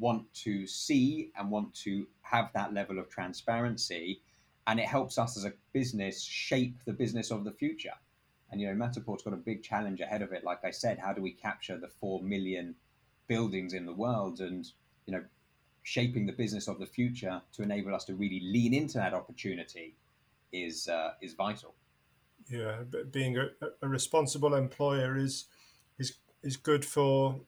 want 0.00 0.32
to 0.34 0.66
see 0.66 1.30
and 1.38 1.50
want 1.50 1.72
to 1.74 2.06
have 2.22 2.50
that 2.54 2.74
level 2.74 2.98
of 2.98 3.08
transparency. 3.08 4.20
And 4.66 4.80
it 4.80 4.86
helps 4.86 5.18
us 5.18 5.36
as 5.36 5.44
a 5.44 5.52
business 5.72 6.22
shape 6.22 6.76
the 6.84 6.92
business 6.92 7.30
of 7.30 7.44
the 7.44 7.52
future. 7.52 7.94
And, 8.50 8.60
you 8.60 8.68
know, 8.68 8.74
Matterport's 8.74 9.22
got 9.22 9.32
a 9.32 9.38
big 9.38 9.62
challenge 9.62 10.00
ahead 10.00 10.22
of 10.22 10.32
it. 10.32 10.44
Like 10.44 10.64
I 10.64 10.70
said, 10.70 10.98
how 10.98 11.12
do 11.12 11.22
we 11.22 11.32
capture 11.32 11.78
the 11.78 11.88
4 11.88 12.22
million 12.22 12.74
buildings 13.28 13.72
in 13.74 13.86
the 13.86 13.92
world 13.92 14.40
and, 14.40 14.66
you 15.06 15.12
know, 15.12 15.22
shaping 15.86 16.26
the 16.26 16.32
business 16.32 16.66
of 16.66 16.80
the 16.80 16.86
future 16.86 17.40
to 17.52 17.62
enable 17.62 17.94
us 17.94 18.04
to 18.04 18.14
really 18.14 18.40
lean 18.40 18.74
into 18.74 18.98
that 18.98 19.14
opportunity 19.14 19.94
is 20.52 20.88
uh, 20.88 21.12
is 21.22 21.34
vital. 21.34 21.74
Yeah, 22.48 22.78
but 22.90 23.12
being 23.12 23.36
a, 23.38 23.46
a, 23.82 23.88
responsible 23.88 24.54
employer 24.54 25.16
is 25.16 25.46
is 25.98 26.18
is 26.42 26.56
good 26.56 26.84
for 26.84 27.40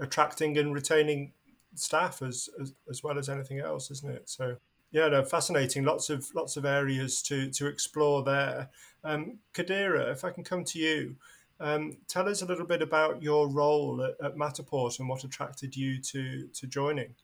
attracting 0.00 0.58
and 0.58 0.74
retaining 0.74 1.32
staff 1.74 2.20
as, 2.20 2.50
as 2.60 2.74
as 2.90 3.02
well 3.02 3.18
as 3.18 3.30
anything 3.30 3.60
else, 3.60 3.90
isn't 3.90 4.10
it? 4.10 4.28
So 4.28 4.56
yeah, 4.92 5.08
no, 5.08 5.24
fascinating. 5.24 5.84
Lots 5.84 6.10
of 6.10 6.28
lots 6.34 6.56
of 6.56 6.64
areas 6.64 7.22
to 7.22 7.50
to 7.50 7.66
explore 7.66 8.22
there. 8.22 8.68
Um, 9.02 9.38
Kadira, 9.54 10.12
if 10.12 10.24
I 10.24 10.30
can 10.30 10.44
come 10.44 10.64
to 10.64 10.78
you, 10.78 11.16
um, 11.58 11.96
tell 12.08 12.28
us 12.28 12.42
a 12.42 12.46
little 12.46 12.66
bit 12.66 12.82
about 12.82 13.22
your 13.22 13.48
role 13.48 14.02
at, 14.04 14.24
at 14.24 14.36
Matterport 14.36 15.00
and 15.00 15.08
what 15.08 15.24
attracted 15.24 15.74
you 15.74 16.00
to 16.02 16.46
to 16.48 16.66
joining. 16.66 17.14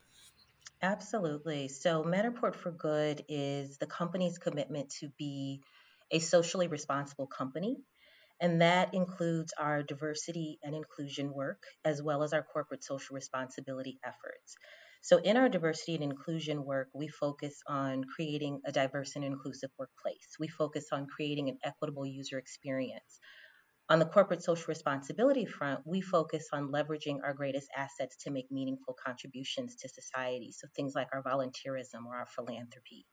Absolutely. 0.81 1.69
So, 1.69 2.03
Matterport 2.05 2.55
for 2.55 2.71
Good 2.71 3.25
is 3.29 3.79
the 3.79 3.87
company's 3.87 4.39
commitment 4.39 4.91
to 5.01 5.11
be 5.19 5.61
a 6.11 6.21
socially 6.21 6.69
responsible 6.69 7.27
company. 7.27 7.77
And 8.41 8.63
that 8.63 8.95
includes 8.95 9.53
our 9.59 9.83
diversity 9.83 10.61
and 10.63 10.75
inclusion 10.75 11.35
work, 11.35 11.65
as 11.85 12.01
well 12.01 12.23
as 12.23 12.33
our 12.33 12.43
corporate 12.43 12.85
social 12.85 13.15
responsibility 13.15 13.99
efforts. 14.05 14.57
So, 15.01 15.19
in 15.19 15.37
our 15.37 15.49
diversity 15.49 15.95
and 15.95 16.05
inclusion 16.05 16.65
work, 16.65 16.89
we 16.95 17.09
focus 17.09 17.61
on 17.67 18.05
creating 18.05 18.61
a 18.65 18.73
diverse 18.73 19.17
and 19.17 19.25
inclusive 19.25 19.71
workplace. 19.79 20.37
We 20.39 20.49
focus 20.49 20.89
on 20.93 21.07
creating 21.07 21.49
an 21.49 21.59
equitable 21.65 22.07
user 22.07 22.39
experience. 22.39 23.21
On 23.91 23.99
the 23.99 24.07
corporate 24.07 24.43
social 24.43 24.67
responsibility 24.69 25.45
front, 25.47 25.87
we 25.87 26.01
focus 26.01 26.49
on 26.53 26.73
leveraging 26.73 27.19
our 27.23 27.35
greatest 27.35 27.69
assets 27.77 28.17
to 28.25 28.31
make 28.31 28.51
meaningful 28.51 28.95
contributions 28.95 29.77
to 29.77 29.89
society. 29.91 30.53
So 30.53 30.69
things 30.75 30.95
like 30.95 31.09
our 31.13 31.23
volunteerism 31.23 32.07
or 32.07 32.17
our 32.17 32.27
philanthropy. 32.27 33.07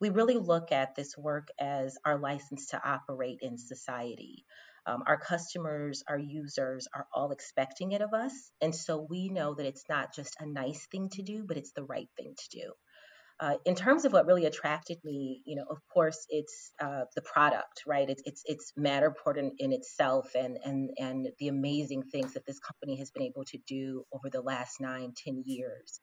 We 0.00 0.10
really 0.10 0.36
look 0.38 0.72
at 0.72 0.94
this 0.94 1.16
work 1.18 1.48
as 1.58 1.98
our 2.04 2.18
license 2.18 2.68
to 2.68 2.82
operate 2.82 3.38
in 3.42 3.58
society. 3.58 4.46
Um, 4.86 5.02
our 5.06 5.18
customers, 5.18 6.04
our 6.08 6.18
users 6.18 6.86
are 6.94 7.06
all 7.12 7.32
expecting 7.32 7.92
it 7.92 8.02
of 8.02 8.14
us. 8.14 8.32
And 8.60 8.74
so 8.74 9.04
we 9.08 9.28
know 9.28 9.54
that 9.54 9.66
it's 9.66 9.84
not 9.88 10.14
just 10.14 10.36
a 10.38 10.46
nice 10.46 10.86
thing 10.92 11.08
to 11.14 11.22
do, 11.22 11.44
but 11.46 11.56
it's 11.56 11.72
the 11.72 11.82
right 11.82 12.08
thing 12.16 12.34
to 12.36 12.58
do. 12.58 12.72
Uh, 13.38 13.56
in 13.66 13.74
terms 13.74 14.06
of 14.06 14.12
what 14.14 14.24
really 14.24 14.46
attracted 14.46 14.96
me, 15.04 15.42
you 15.44 15.56
know, 15.56 15.64
of 15.68 15.76
course, 15.92 16.24
it's 16.30 16.72
uh, 16.80 17.02
the 17.14 17.20
product, 17.20 17.82
right? 17.86 18.08
It's 18.08 18.22
it's 18.24 18.42
it's 18.46 18.72
Matterport 18.78 19.36
in, 19.36 19.52
in 19.58 19.72
itself, 19.74 20.30
and 20.34 20.56
and 20.64 20.88
and 20.96 21.28
the 21.38 21.48
amazing 21.48 22.04
things 22.04 22.32
that 22.32 22.46
this 22.46 22.58
company 22.60 22.96
has 22.98 23.10
been 23.10 23.24
able 23.24 23.44
to 23.44 23.58
do 23.66 24.04
over 24.10 24.30
the 24.30 24.40
last 24.40 24.80
nine, 24.80 25.12
ten 25.22 25.42
years. 25.44 26.00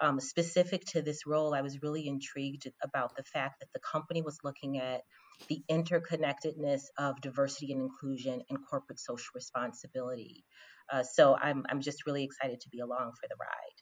Um, 0.00 0.18
specific 0.20 0.82
to 0.92 1.02
this 1.02 1.26
role, 1.26 1.52
I 1.52 1.60
was 1.60 1.82
really 1.82 2.08
intrigued 2.08 2.66
about 2.82 3.14
the 3.14 3.24
fact 3.24 3.60
that 3.60 3.68
the 3.74 3.80
company 3.80 4.22
was 4.22 4.38
looking 4.42 4.78
at 4.78 5.02
the 5.48 5.62
interconnectedness 5.70 6.82
of 6.98 7.20
diversity 7.20 7.72
and 7.72 7.82
inclusion 7.82 8.42
and 8.50 8.58
corporate 8.68 9.00
social 9.00 9.30
responsibility. 9.34 10.44
Uh, 10.92 11.02
so 11.02 11.36
I'm 11.36 11.64
I'm 11.68 11.80
just 11.80 12.06
really 12.06 12.24
excited 12.24 12.60
to 12.60 12.68
be 12.68 12.80
along 12.80 13.12
for 13.20 13.28
the 13.28 13.36
ride. 13.40 13.80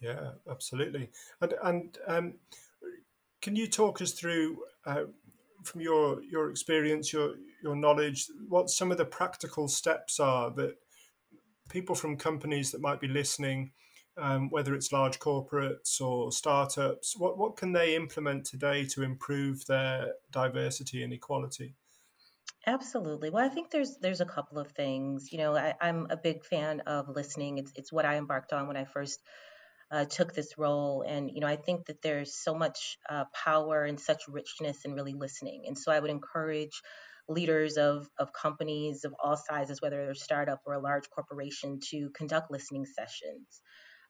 Yeah, 0.00 0.32
absolutely. 0.50 1.10
And 1.40 1.54
and 1.62 1.98
um, 2.06 2.34
can 3.40 3.56
you 3.56 3.68
talk 3.68 4.02
us 4.02 4.12
through 4.12 4.58
uh, 4.86 5.04
from 5.64 5.80
your 5.80 6.22
your 6.22 6.50
experience, 6.50 7.12
your 7.12 7.34
your 7.62 7.76
knowledge, 7.76 8.26
what 8.48 8.68
some 8.68 8.90
of 8.90 8.98
the 8.98 9.04
practical 9.04 9.68
steps 9.68 10.20
are 10.20 10.50
that 10.52 10.76
people 11.68 11.94
from 11.94 12.16
companies 12.16 12.70
that 12.72 12.80
might 12.80 13.00
be 13.00 13.08
listening, 13.08 13.72
um, 14.16 14.50
whether 14.50 14.74
it's 14.74 14.92
large 14.92 15.18
corporates 15.18 16.00
or 16.00 16.32
startups, 16.32 17.16
what 17.16 17.38
what 17.38 17.56
can 17.56 17.72
they 17.72 17.96
implement 17.96 18.44
today 18.46 18.84
to 18.86 19.02
improve 19.02 19.66
their 19.66 20.14
diversity 20.30 21.02
and 21.02 21.12
equality? 21.12 21.74
Absolutely. 22.66 23.30
Well, 23.30 23.44
I 23.44 23.48
think 23.48 23.70
there's 23.70 23.96
there's 23.98 24.20
a 24.20 24.26
couple 24.26 24.58
of 24.58 24.72
things. 24.72 25.32
You 25.32 25.38
know, 25.38 25.56
I, 25.56 25.74
I'm 25.80 26.06
a 26.10 26.16
big 26.16 26.44
fan 26.44 26.80
of 26.80 27.08
listening. 27.08 27.58
It's 27.58 27.72
it's 27.74 27.92
what 27.92 28.06
I 28.06 28.16
embarked 28.16 28.52
on 28.52 28.68
when 28.68 28.76
I 28.76 28.84
first 28.84 29.20
uh, 29.90 30.04
took 30.04 30.34
this 30.34 30.58
role. 30.58 31.04
And, 31.06 31.30
you 31.32 31.40
know, 31.40 31.46
I 31.46 31.56
think 31.56 31.86
that 31.86 32.02
there's 32.02 32.34
so 32.34 32.54
much 32.54 32.98
uh, 33.08 33.24
power 33.32 33.84
and 33.84 34.00
such 34.00 34.22
richness 34.28 34.84
in 34.84 34.94
really 34.94 35.14
listening. 35.14 35.64
And 35.66 35.78
so 35.78 35.92
I 35.92 36.00
would 36.00 36.10
encourage 36.10 36.82
leaders 37.28 37.76
of, 37.76 38.08
of 38.18 38.32
companies 38.32 39.04
of 39.04 39.14
all 39.22 39.36
sizes, 39.36 39.80
whether 39.80 39.96
they're 39.96 40.10
a 40.10 40.16
startup 40.16 40.60
or 40.66 40.74
a 40.74 40.82
large 40.82 41.08
corporation, 41.10 41.78
to 41.90 42.10
conduct 42.10 42.50
listening 42.50 42.86
sessions, 42.86 43.60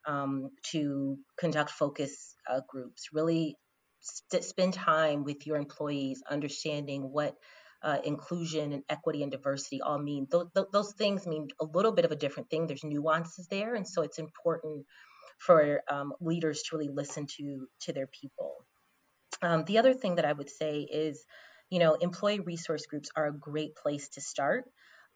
um, 0.06 0.50
to 0.73 1.18
conduct 1.38 1.70
focus 1.70 2.34
uh, 2.50 2.61
groups, 2.68 3.08
really 3.12 3.56
st- 4.00 4.44
spend 4.44 4.75
time 4.75 5.25
with 5.25 5.46
your 5.46 5.56
employees 5.56 6.23
understanding 6.30 7.02
what 7.02 7.34
uh, 7.82 7.99
inclusion 8.04 8.73
and 8.73 8.82
equity 8.88 9.23
and 9.23 9.32
diversity 9.32 9.80
all 9.82 9.99
mean. 9.99 10.26
Th- 10.30 10.44
th- 10.54 10.66
those 10.73 10.92
things 10.94 11.26
mean 11.26 11.49
a 11.61 11.64
little 11.64 11.92
bit 11.92 12.04
of 12.04 12.12
a 12.12 12.16
different 12.16 12.50
thing. 12.50 12.66
There's 12.66 12.84
nuances 12.84 13.46
there. 13.49 13.75
And 13.75 13.87
so 13.87 14.02
it's 14.02 14.18
important 14.18 14.87
for 15.38 15.82
um, 15.88 16.12
leaders 16.20 16.62
to 16.62 16.76
really 16.76 16.90
listen 16.92 17.26
to 17.37 17.66
to 17.82 17.92
their 17.92 18.06
people. 18.06 18.64
Um, 19.42 19.64
the 19.64 19.78
other 19.78 19.94
thing 19.94 20.16
that 20.16 20.25
I 20.25 20.32
would 20.32 20.50
say 20.50 20.80
is, 20.80 21.25
you 21.70 21.78
know, 21.78 21.94
employee 21.94 22.40
resource 22.40 22.87
groups 22.87 23.11
are 23.16 23.26
a 23.26 23.32
great 23.38 23.75
place 23.76 24.08
to 24.11 24.20
start. 24.20 24.64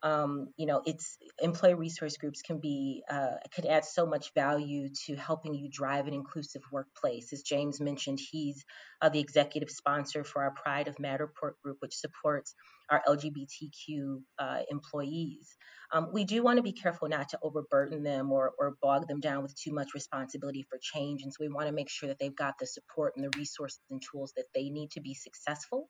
Um, 0.03 0.49
you 0.57 0.67
know, 0.67 0.83
it's 0.87 1.19
employee 1.41 1.75
resource 1.75 2.17
groups 2.17 2.43
can 2.43 2.61
be 2.61 3.03
uh, 3.11 3.37
can 3.53 3.67
add 3.67 3.85
so 3.85 4.07
much 4.07 4.33
value 4.35 4.89
to 5.07 5.17
helping 5.17 5.55
you 5.55 5.69
drive 5.71 6.07
an 6.07 6.15
inclusive 6.15 6.63
workplace. 6.71 7.33
As 7.33 7.43
James 7.43 7.81
mentioned, 7.81 8.21
he's 8.31 8.65
uh, 9.03 9.09
the 9.09 9.21
executive 9.21 9.71
sponsor 9.71 10.25
for 10.25 10.43
our 10.43 10.53
Pride 10.53 10.89
of 10.89 10.97
Matterport 10.97 11.53
group, 11.63 11.79
which 11.81 11.95
supports 11.97 12.55
our 12.91 13.03
LGBTQ 13.09 14.21
uh, 14.39 14.61
employees. 14.71 15.57
Um, 15.93 16.11
we 16.13 16.25
do 16.25 16.43
want 16.43 16.59
to 16.59 16.63
be 16.63 16.73
careful 16.73 17.09
not 17.09 17.31
to 17.31 17.39
overburden 17.43 18.03
them 18.03 18.31
or, 18.31 18.53
or 18.59 18.77
bog 18.83 19.09
them 19.09 19.21
down 19.21 19.43
with 19.43 19.55
too 19.57 19.73
much 19.73 19.95
responsibility 19.95 20.67
for 20.69 20.79
change. 20.81 21.23
And 21.23 21.33
so 21.33 21.39
we 21.41 21.49
want 21.49 21.67
to 21.69 21.73
make 21.73 21.89
sure 21.89 22.09
that 22.09 22.19
they've 22.19 22.35
got 22.35 22.55
the 22.61 22.67
support 22.67 23.15
and 23.17 23.25
the 23.25 23.37
resources 23.39 23.81
and 23.91 24.03
tools 24.03 24.33
that 24.37 24.47
they 24.55 24.69
need 24.69 24.91
to 24.93 25.01
be 25.01 25.15
successful. 25.15 25.89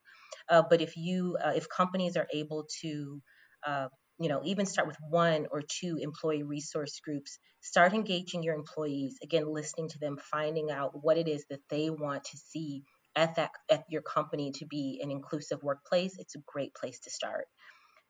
Uh, 0.49 0.63
but 0.69 0.81
if 0.81 0.95
you, 0.95 1.37
uh, 1.43 1.53
if 1.55 1.67
companies 1.69 2.15
are 2.15 2.27
able 2.33 2.65
to, 2.81 3.21
uh, 3.65 3.87
you 4.19 4.29
know, 4.29 4.41
even 4.43 4.65
start 4.65 4.87
with 4.87 4.97
one 5.09 5.47
or 5.51 5.61
two 5.61 5.97
employee 5.99 6.43
resource 6.43 6.99
groups, 6.99 7.39
start 7.61 7.93
engaging 7.93 8.43
your 8.43 8.55
employees, 8.55 9.17
again, 9.23 9.45
listening 9.47 9.89
to 9.89 9.99
them, 9.99 10.17
finding 10.31 10.71
out 10.71 10.91
what 11.01 11.17
it 11.17 11.27
is 11.27 11.45
that 11.49 11.61
they 11.69 11.89
want 11.89 12.23
to 12.25 12.37
see 12.37 12.83
at 13.15 13.35
that 13.35 13.51
at 13.71 13.83
your 13.89 14.01
company 14.01 14.51
to 14.51 14.65
be 14.65 14.99
an 15.03 15.11
inclusive 15.11 15.63
workplace, 15.63 16.15
it's 16.19 16.35
a 16.35 16.43
great 16.45 16.73
place 16.73 16.99
to 17.01 17.11
start. 17.11 17.45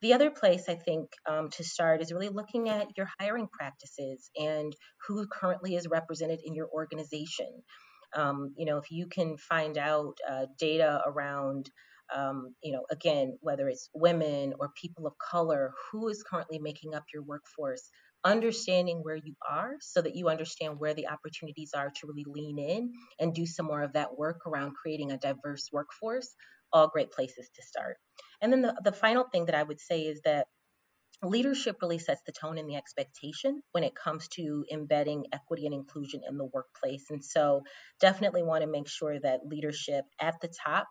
The 0.02 0.14
other 0.14 0.30
place 0.30 0.70
I 0.70 0.76
think 0.76 1.10
um, 1.30 1.50
to 1.52 1.64
start 1.64 2.02
is 2.02 2.14
really 2.14 2.30
looking 2.30 2.70
at 2.70 2.88
your 2.96 3.10
hiring 3.20 3.48
practices 3.52 4.30
and 4.38 4.74
who 5.08 5.28
currently 5.28 5.76
is 5.76 5.88
represented 5.88 6.40
in 6.44 6.54
your 6.54 6.70
organization. 6.70 7.64
Um, 8.16 8.54
you 8.58 8.66
know, 8.66 8.78
if 8.78 8.92
you 8.92 9.08
can 9.08 9.38
find 9.38 9.78
out 9.78 10.18
uh, 10.28 10.46
data 10.58 11.02
around, 11.06 11.70
um, 12.16 12.56
you 12.64 12.72
know, 12.72 12.84
again, 12.90 13.38
whether 13.42 13.68
it's 13.68 13.90
women 13.94 14.54
or 14.60 14.72
people 14.82 15.08
of 15.08 15.14
color, 15.18 15.74
who 15.92 16.08
is 16.10 16.24
currently 16.24 16.60
making 16.60 16.96
up 16.96 17.04
your 17.14 17.24
workforce, 17.24 17.90
understanding 18.24 19.00
where 19.02 19.16
you 19.16 19.36
are 19.50 19.76
so 19.80 20.02
that 20.02 20.16
you 20.16 20.28
understand 20.28 20.80
where 20.80 20.94
the 20.94 21.08
opportunities 21.08 21.72
are 21.74 21.90
to 21.90 22.08
really 22.08 22.26
lean 22.28 22.60
in 22.60 22.92
and 23.20 23.34
do 23.34 23.46
some 23.46 23.66
more 23.66 23.82
of 23.82 23.94
that 23.94 24.18
work 24.18 24.42
around 24.46 24.74
creating 24.76 25.12
a 25.12 25.18
diverse 25.18 25.70
workforce, 25.72 26.36
all 26.74 26.88
great 26.90 27.12
places 27.12 27.50
to 27.56 27.62
start. 27.64 27.98
And 28.42 28.52
then 28.52 28.62
the, 28.62 28.76
the 28.84 28.92
final 28.92 29.26
thing 29.32 29.46
that 29.46 29.56
I 29.56 29.64
would 29.64 29.80
say 29.80 30.02
is 30.02 30.22
that 30.26 30.48
leadership 31.24 31.78
really 31.82 32.00
sets 32.00 32.22
the 32.26 32.32
tone 32.32 32.58
and 32.58 32.70
the 32.70 32.76
expectation 32.76 33.62
when 33.72 33.84
it 33.84 33.96
comes 33.96 34.28
to 34.30 34.66
embedding 34.72 35.26
equity 35.34 35.66
and 35.66 35.74
inclusion 35.74 36.22
in 36.28 36.38
the 36.38 36.46
workplace. 36.46 37.06
And 37.10 37.24
so, 37.24 37.64
definitely 38.00 38.44
want 38.44 38.64
to 38.64 38.70
make 38.70 38.88
sure 38.88 39.20
that 39.20 39.46
leadership 39.46 40.06
at 40.22 40.36
the 40.42 40.50
top 40.66 40.88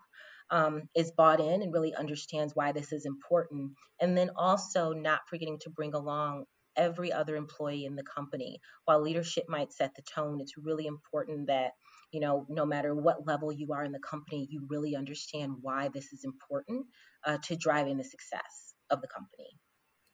um, 0.50 0.88
is 0.95 1.12
bought 1.12 1.40
in 1.40 1.62
and 1.62 1.73
really 1.73 1.95
understands 1.95 2.55
why 2.55 2.73
this 2.73 2.93
is 2.93 3.05
important. 3.07 3.73
And 4.00 4.17
then 4.17 4.31
also 4.37 4.93
not 4.93 5.21
forgetting 5.28 5.59
to 5.61 5.71
bring 5.71 5.95
along 5.95 6.45
every 6.76 7.12
other 7.12 7.37
employee 7.37 7.85
in 7.85 7.97
the 7.97 8.05
company. 8.05 8.61
While 8.85 9.02
leadership 9.02 9.45
might 9.49 9.73
set 9.73 9.95
the 9.95 10.02
tone, 10.02 10.40
it's 10.40 10.57
really 10.57 10.87
important 10.87 11.49
that 11.49 11.73
you 12.12 12.21
know, 12.21 12.47
no 12.49 12.64
matter 12.64 12.95
what 12.95 13.26
level 13.26 13.52
you 13.52 13.73
are 13.73 13.85
in 13.85 13.93
the 13.93 13.99
company, 13.99 14.47
you 14.50 14.67
really 14.69 14.97
understand 14.97 15.57
why 15.61 15.88
this 15.88 16.12
is 16.12 16.25
important 16.25 16.87
uh, 17.25 17.38
to 17.45 17.57
driving 17.57 17.99
the 17.99 18.05
success 18.05 18.75
of 18.90 19.00
the 19.02 19.09
company. 19.09 19.59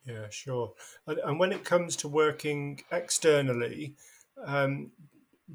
Yeah, 0.05 0.27
sure. 0.31 0.75
And, 1.07 1.39
when 1.39 1.53
it 1.53 1.65
comes 1.65 1.97
to 1.97 2.09
working 2.09 2.81
externally, 2.91 3.95
um, 4.45 4.91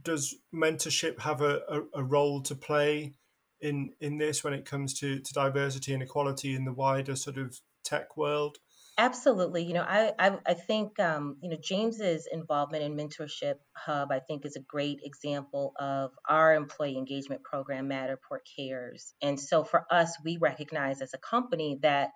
does 0.01 0.35
mentorship 0.53 1.19
have 1.19 1.41
a, 1.41 1.61
a, 1.67 1.81
a, 1.95 2.03
role 2.03 2.41
to 2.43 2.55
play 2.55 3.13
in 3.61 3.91
in 3.99 4.17
this 4.17 4.43
when 4.43 4.53
it 4.53 4.65
comes 4.65 4.93
to, 4.99 5.19
to 5.19 5.33
diversity 5.33 5.93
and 5.93 6.03
equality 6.03 6.55
in 6.55 6.65
the 6.65 6.73
wider 6.73 7.15
sort 7.15 7.37
of 7.37 7.59
tech 7.83 8.17
world? 8.17 8.57
Absolutely. 8.97 9.63
You 9.63 9.75
know, 9.75 9.85
I 9.87 10.11
I, 10.19 10.37
I 10.45 10.53
think 10.53 10.99
um, 10.99 11.37
you 11.41 11.49
know 11.49 11.57
James's 11.61 12.27
involvement 12.31 12.83
in 12.83 12.95
Mentorship 12.95 13.55
Hub, 13.75 14.11
I 14.11 14.19
think, 14.19 14.45
is 14.45 14.55
a 14.55 14.61
great 14.61 14.99
example 15.03 15.73
of 15.79 16.11
our 16.27 16.53
employee 16.53 16.97
engagement 16.97 17.43
program, 17.43 17.89
Matterport 17.89 18.41
Cares. 18.57 19.13
And 19.21 19.39
so 19.39 19.63
for 19.63 19.85
us, 19.89 20.17
we 20.23 20.37
recognize 20.37 21.01
as 21.01 21.13
a 21.13 21.17
company 21.17 21.79
that 21.81 22.09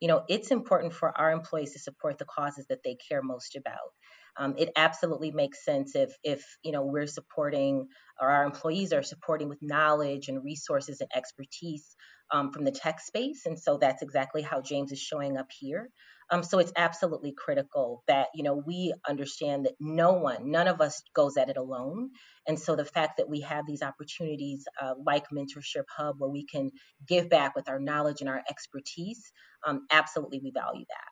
you 0.00 0.08
know 0.08 0.24
it's 0.28 0.50
important 0.50 0.94
for 0.94 1.16
our 1.16 1.30
employees 1.30 1.74
to 1.74 1.78
support 1.78 2.18
the 2.18 2.24
causes 2.24 2.66
that 2.68 2.82
they 2.82 2.96
care 3.08 3.22
most 3.22 3.54
about 3.56 3.92
um, 4.36 4.54
it 4.56 4.70
absolutely 4.76 5.30
makes 5.30 5.64
sense 5.64 5.94
if 5.94 6.12
if 6.22 6.58
you 6.62 6.72
know 6.72 6.84
we're 6.84 7.06
supporting 7.06 7.88
or 8.20 8.28
our 8.28 8.44
employees 8.44 8.92
are 8.92 9.02
supporting 9.02 9.48
with 9.48 9.58
knowledge 9.62 10.28
and 10.28 10.44
resources 10.44 11.00
and 11.00 11.10
expertise 11.14 11.96
um, 12.32 12.52
from 12.52 12.64
the 12.64 12.70
tech 12.70 13.00
space 13.00 13.46
and 13.46 13.58
so 13.58 13.78
that's 13.78 14.02
exactly 14.02 14.42
how 14.42 14.60
james 14.60 14.92
is 14.92 15.00
showing 15.00 15.36
up 15.36 15.48
here. 15.50 15.90
Um, 16.32 16.44
so 16.44 16.60
it's 16.60 16.72
absolutely 16.76 17.32
critical 17.36 18.04
that 18.06 18.28
you 18.34 18.44
know 18.44 18.54
we 18.54 18.94
understand 19.08 19.66
that 19.66 19.74
no 19.80 20.12
one 20.12 20.50
none 20.50 20.68
of 20.68 20.80
us 20.80 21.02
goes 21.14 21.36
at 21.36 21.48
it 21.48 21.56
alone. 21.56 22.10
And 22.46 22.58
so 22.58 22.76
the 22.76 22.84
fact 22.84 23.16
that 23.16 23.28
we 23.28 23.40
have 23.40 23.66
these 23.66 23.82
opportunities 23.82 24.64
uh, 24.80 24.94
like 25.04 25.24
mentorship 25.30 25.84
hub 25.94 26.16
where 26.18 26.30
we 26.30 26.46
can 26.46 26.70
give 27.06 27.28
back 27.28 27.56
with 27.56 27.68
our 27.68 27.80
knowledge 27.80 28.20
and 28.20 28.28
our 28.28 28.42
expertise 28.48 29.32
um, 29.66 29.86
absolutely 29.90 30.40
we 30.42 30.52
value 30.52 30.84
that. 30.88 31.10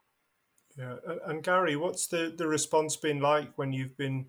Yeah, 0.80 1.14
and 1.26 1.42
Gary, 1.42 1.74
what's 1.76 2.06
the 2.06 2.32
the 2.36 2.46
response 2.46 2.96
been 2.96 3.20
like 3.20 3.58
when 3.58 3.72
you've 3.72 3.96
been 3.96 4.26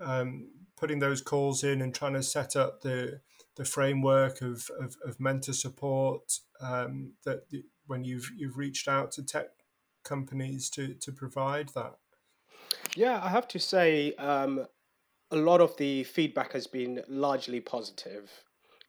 um, 0.00 0.48
putting 0.84 0.98
those 0.98 1.22
calls 1.22 1.64
in 1.64 1.80
and 1.80 1.94
trying 1.94 2.12
to 2.12 2.22
set 2.22 2.54
up 2.56 2.82
the 2.82 3.18
the 3.56 3.64
framework 3.64 4.42
of, 4.42 4.68
of, 4.78 4.94
of 5.02 5.18
mentor 5.18 5.54
support 5.54 6.40
um, 6.60 7.12
that 7.24 7.48
the, 7.48 7.64
when 7.86 8.04
you've 8.04 8.30
you've 8.36 8.58
reached 8.58 8.86
out 8.86 9.10
to 9.10 9.22
tech 9.22 9.46
companies 10.04 10.68
to 10.68 10.92
to 10.92 11.10
provide 11.10 11.70
that? 11.70 11.94
Yeah, 12.94 13.18
I 13.22 13.30
have 13.30 13.48
to 13.48 13.58
say, 13.58 14.12
um, 14.16 14.66
a 15.30 15.36
lot 15.36 15.62
of 15.62 15.74
the 15.78 16.04
feedback 16.04 16.52
has 16.52 16.66
been 16.66 17.02
largely 17.08 17.60
positive. 17.60 18.30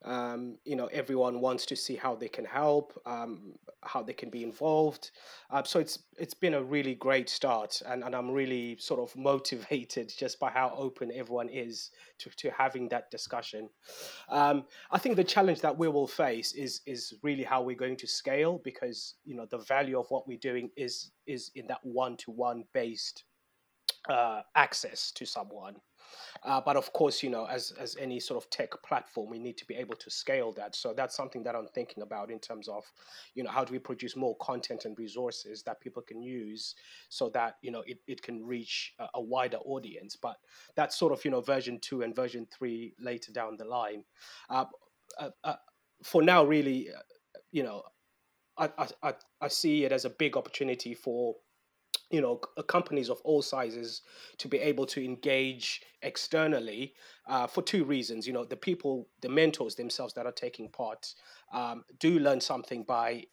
Um, 0.03 0.57
you 0.65 0.75
know, 0.75 0.87
everyone 0.87 1.39
wants 1.39 1.65
to 1.67 1.77
see 1.77 1.95
how 1.95 2.13
they 2.15 2.27
can 2.27 2.43
help, 2.43 2.99
um, 3.05 3.53
how 3.85 4.01
they 4.01 4.13
can 4.13 4.29
be 4.29 4.43
involved. 4.43 5.11
Uh, 5.49 5.63
so 5.63 5.79
it's 5.79 5.99
it's 6.17 6.33
been 6.33 6.53
a 6.53 6.63
really 6.63 6.95
great 6.95 7.29
start, 7.29 7.81
and, 7.87 8.03
and 8.03 8.15
I'm 8.15 8.31
really 8.31 8.77
sort 8.79 8.99
of 8.99 9.15
motivated 9.15 10.13
just 10.17 10.39
by 10.39 10.49
how 10.49 10.73
open 10.75 11.11
everyone 11.13 11.49
is 11.49 11.91
to, 12.19 12.29
to 12.29 12.51
having 12.51 12.89
that 12.89 13.11
discussion. 13.11 13.69
Um, 14.29 14.65
I 14.91 14.97
think 14.97 15.15
the 15.15 15.23
challenge 15.23 15.61
that 15.61 15.77
we 15.77 15.87
will 15.87 16.07
face 16.07 16.53
is 16.53 16.81
is 16.85 17.13
really 17.23 17.43
how 17.43 17.61
we're 17.61 17.75
going 17.75 17.97
to 17.97 18.07
scale 18.07 18.61
because 18.63 19.15
you 19.23 19.35
know 19.35 19.45
the 19.49 19.59
value 19.59 19.99
of 19.99 20.07
what 20.09 20.27
we're 20.27 20.37
doing 20.37 20.69
is 20.75 21.11
is 21.27 21.51
in 21.55 21.67
that 21.67 21.79
one 21.83 22.17
to 22.17 22.31
one 22.31 22.63
based 22.73 23.23
uh, 24.09 24.41
access 24.55 25.11
to 25.11 25.25
someone. 25.25 25.75
Uh, 26.43 26.61
but 26.61 26.75
of 26.75 26.91
course, 26.93 27.23
you 27.23 27.29
know, 27.29 27.45
as 27.45 27.71
as 27.79 27.95
any 27.97 28.19
sort 28.19 28.43
of 28.43 28.49
tech 28.49 28.71
platform, 28.83 29.29
we 29.29 29.39
need 29.39 29.57
to 29.57 29.65
be 29.65 29.75
able 29.75 29.95
to 29.95 30.09
scale 30.11 30.51
that. 30.53 30.75
So 30.75 30.93
that's 30.93 31.15
something 31.15 31.43
that 31.43 31.55
I'm 31.55 31.67
thinking 31.67 32.03
about 32.03 32.29
in 32.29 32.39
terms 32.39 32.67
of, 32.67 32.83
you 33.33 33.43
know, 33.43 33.49
how 33.49 33.63
do 33.63 33.71
we 33.73 33.79
produce 33.79 34.15
more 34.15 34.35
content 34.37 34.85
and 34.85 34.97
resources 34.97 35.63
that 35.63 35.81
people 35.81 36.01
can 36.01 36.21
use 36.21 36.75
so 37.09 37.29
that 37.29 37.55
you 37.61 37.71
know 37.71 37.83
it, 37.87 37.99
it 38.07 38.21
can 38.21 38.45
reach 38.45 38.93
a, 38.99 39.07
a 39.15 39.21
wider 39.21 39.57
audience. 39.57 40.15
But 40.15 40.37
that's 40.75 40.97
sort 40.97 41.13
of 41.13 41.23
you 41.25 41.31
know 41.31 41.41
version 41.41 41.79
two 41.81 42.01
and 42.01 42.15
version 42.15 42.47
three 42.55 42.93
later 42.99 43.31
down 43.31 43.57
the 43.57 43.65
line. 43.65 44.03
Uh, 44.49 44.65
uh, 45.19 45.29
uh 45.43 45.55
for 46.03 46.21
now, 46.21 46.43
really, 46.43 46.89
uh, 46.91 46.99
you 47.51 47.63
know, 47.63 47.83
I, 48.57 48.69
I 49.01 49.13
I 49.41 49.47
see 49.47 49.83
it 49.85 49.91
as 49.91 50.05
a 50.05 50.09
big 50.09 50.37
opportunity 50.37 50.93
for 50.93 51.35
you 52.11 52.21
know 52.21 52.35
companies 52.67 53.09
of 53.09 53.19
all 53.23 53.41
sizes 53.41 54.01
to 54.37 54.47
be 54.47 54.57
able 54.59 54.85
to 54.85 55.03
engage 55.03 55.81
externally 56.01 56.93
uh, 57.27 57.47
for 57.47 57.61
two 57.61 57.83
reasons 57.83 58.27
you 58.27 58.33
know 58.33 58.45
the 58.45 58.55
people 58.55 59.07
the 59.21 59.29
mentors 59.29 59.75
themselves 59.75 60.13
that 60.13 60.25
are 60.25 60.31
taking 60.31 60.69
part 60.69 61.13
um, 61.53 61.83
do 61.99 62.19
learn 62.19 62.39
something 62.39 62.83
by 62.83 63.23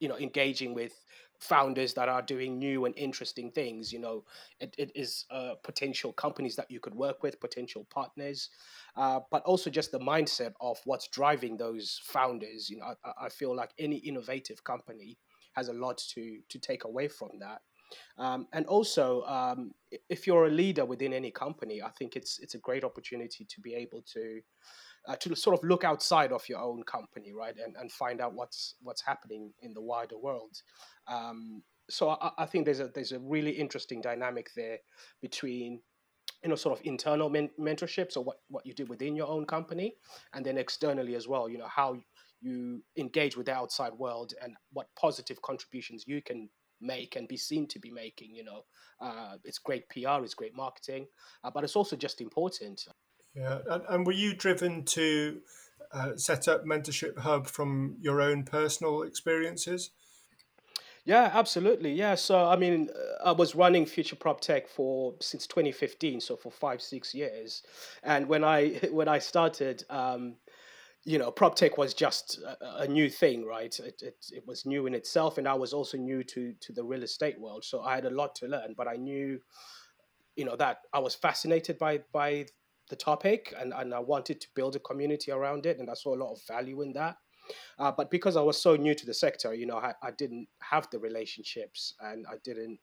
you 0.00 0.08
know 0.08 0.18
engaging 0.18 0.74
with 0.74 0.92
founders 1.38 1.92
that 1.94 2.08
are 2.08 2.22
doing 2.22 2.56
new 2.58 2.84
and 2.84 2.96
interesting 2.96 3.50
things 3.50 3.92
you 3.92 3.98
know 3.98 4.24
it, 4.60 4.74
it 4.78 4.92
is 4.94 5.24
uh, 5.30 5.54
potential 5.64 6.12
companies 6.12 6.54
that 6.54 6.70
you 6.70 6.78
could 6.78 6.94
work 6.94 7.22
with 7.22 7.40
potential 7.40 7.86
partners 7.90 8.50
uh, 8.96 9.18
but 9.30 9.42
also 9.42 9.68
just 9.68 9.90
the 9.90 9.98
mindset 9.98 10.52
of 10.60 10.78
what's 10.84 11.08
driving 11.08 11.56
those 11.56 12.00
founders 12.04 12.70
you 12.70 12.78
know 12.78 12.94
I, 13.04 13.26
I 13.26 13.28
feel 13.28 13.56
like 13.56 13.70
any 13.78 13.96
innovative 13.96 14.62
company 14.62 15.18
has 15.54 15.68
a 15.68 15.72
lot 15.72 15.98
to 16.14 16.38
to 16.48 16.58
take 16.58 16.84
away 16.84 17.08
from 17.08 17.30
that 17.40 17.62
um, 18.18 18.46
and 18.52 18.66
also, 18.66 19.22
um, 19.22 19.72
if 20.08 20.26
you're 20.26 20.46
a 20.46 20.50
leader 20.50 20.84
within 20.84 21.12
any 21.12 21.30
company, 21.30 21.82
I 21.82 21.90
think 21.90 22.16
it's 22.16 22.38
it's 22.40 22.54
a 22.54 22.58
great 22.58 22.84
opportunity 22.84 23.44
to 23.44 23.60
be 23.60 23.74
able 23.74 24.02
to 24.14 24.40
uh, 25.08 25.16
to 25.16 25.34
sort 25.34 25.58
of 25.58 25.64
look 25.64 25.84
outside 25.84 26.32
of 26.32 26.48
your 26.48 26.60
own 26.60 26.82
company, 26.84 27.32
right, 27.32 27.54
and, 27.64 27.76
and 27.76 27.90
find 27.90 28.20
out 28.20 28.34
what's 28.34 28.76
what's 28.82 29.02
happening 29.02 29.52
in 29.62 29.72
the 29.74 29.82
wider 29.82 30.18
world. 30.18 30.56
Um, 31.08 31.62
so 31.90 32.10
I, 32.10 32.30
I, 32.38 32.46
think 32.46 32.64
there's 32.64 32.80
a 32.80 32.88
there's 32.88 33.12
a 33.12 33.18
really 33.18 33.50
interesting 33.50 34.00
dynamic 34.00 34.50
there 34.54 34.78
between 35.20 35.80
you 36.42 36.48
know 36.48 36.54
sort 36.54 36.78
of 36.78 36.86
internal 36.86 37.28
men- 37.28 37.50
mentorship, 37.58 38.12
so 38.12 38.20
what 38.20 38.36
what 38.48 38.64
you 38.64 38.74
do 38.74 38.86
within 38.86 39.16
your 39.16 39.28
own 39.28 39.46
company, 39.46 39.94
and 40.34 40.44
then 40.44 40.58
externally 40.58 41.14
as 41.14 41.26
well. 41.26 41.48
You 41.48 41.58
know 41.58 41.68
how 41.68 41.96
you 42.40 42.82
engage 42.96 43.36
with 43.36 43.46
the 43.46 43.54
outside 43.54 43.92
world 43.92 44.34
and 44.42 44.54
what 44.72 44.88
positive 44.98 45.40
contributions 45.42 46.04
you 46.06 46.20
can 46.20 46.48
make 46.82 47.16
and 47.16 47.28
be 47.28 47.36
seen 47.36 47.66
to 47.68 47.78
be 47.78 47.90
making. 47.90 48.34
You 48.34 48.44
know, 48.44 48.64
uh, 49.00 49.36
it's 49.44 49.58
great 49.58 49.88
PR, 49.88 50.22
it's 50.22 50.34
great 50.34 50.56
marketing, 50.56 51.06
uh, 51.44 51.50
but 51.52 51.64
it's 51.64 51.76
also 51.76 51.96
just 51.96 52.20
important. 52.20 52.86
Yeah, 53.34 53.58
and, 53.70 53.82
and 53.88 54.06
were 54.06 54.12
you 54.12 54.34
driven 54.34 54.84
to 54.84 55.40
uh, 55.92 56.16
set 56.16 56.48
up 56.48 56.64
Mentorship 56.64 57.18
Hub 57.18 57.46
from 57.46 57.96
your 58.00 58.20
own 58.20 58.44
personal 58.44 59.02
experiences? 59.02 59.90
Yeah, 61.04 61.30
absolutely. 61.34 61.92
Yeah. 61.92 62.14
So, 62.14 62.46
I 62.46 62.56
mean, 62.56 62.88
uh, 62.94 63.28
I 63.28 63.32
was 63.32 63.54
running 63.56 63.86
Future 63.86 64.14
Prop 64.14 64.40
Tech 64.40 64.68
for 64.68 65.14
since 65.20 65.46
2015, 65.48 66.20
so 66.20 66.36
for 66.36 66.52
five, 66.52 66.80
six 66.80 67.12
years. 67.12 67.62
And 68.04 68.28
when 68.28 68.44
I 68.44 68.68
when 68.90 69.08
I 69.08 69.18
started, 69.18 69.84
um, 69.90 70.34
you 71.04 71.18
know, 71.18 71.30
prop 71.30 71.56
tech 71.56 71.78
was 71.78 71.94
just 71.94 72.38
a, 72.38 72.82
a 72.82 72.88
new 72.88 73.10
thing, 73.10 73.44
right? 73.44 73.76
It, 73.80 74.02
it, 74.02 74.26
it 74.30 74.46
was 74.46 74.64
new 74.64 74.86
in 74.86 74.94
itself, 74.94 75.38
and 75.38 75.48
I 75.48 75.54
was 75.54 75.72
also 75.72 75.98
new 75.98 76.22
to 76.24 76.52
to 76.60 76.72
the 76.72 76.84
real 76.84 77.02
estate 77.02 77.40
world, 77.40 77.64
so 77.64 77.82
I 77.82 77.94
had 77.94 78.04
a 78.04 78.10
lot 78.10 78.34
to 78.36 78.46
learn. 78.46 78.74
But 78.76 78.88
I 78.88 78.94
knew, 78.94 79.40
you 80.36 80.44
know, 80.44 80.56
that 80.56 80.78
I 80.92 81.00
was 81.00 81.14
fascinated 81.14 81.78
by 81.78 82.02
by 82.12 82.46
the 82.88 82.96
topic, 82.96 83.52
and 83.58 83.72
and 83.72 83.92
I 83.92 83.98
wanted 83.98 84.40
to 84.40 84.48
build 84.54 84.76
a 84.76 84.80
community 84.80 85.32
around 85.32 85.66
it, 85.66 85.78
and 85.78 85.90
I 85.90 85.94
saw 85.94 86.14
a 86.14 86.22
lot 86.22 86.32
of 86.32 86.40
value 86.46 86.82
in 86.82 86.92
that. 86.92 87.16
Uh, 87.78 87.90
but 87.90 88.10
because 88.10 88.36
I 88.36 88.42
was 88.42 88.60
so 88.60 88.76
new 88.76 88.94
to 88.94 89.04
the 89.04 89.14
sector, 89.14 89.52
you 89.52 89.66
know, 89.66 89.76
I, 89.76 89.94
I 90.00 90.12
didn't 90.12 90.46
have 90.60 90.88
the 90.90 91.00
relationships, 91.00 91.94
and 92.00 92.24
I 92.30 92.36
didn't 92.44 92.78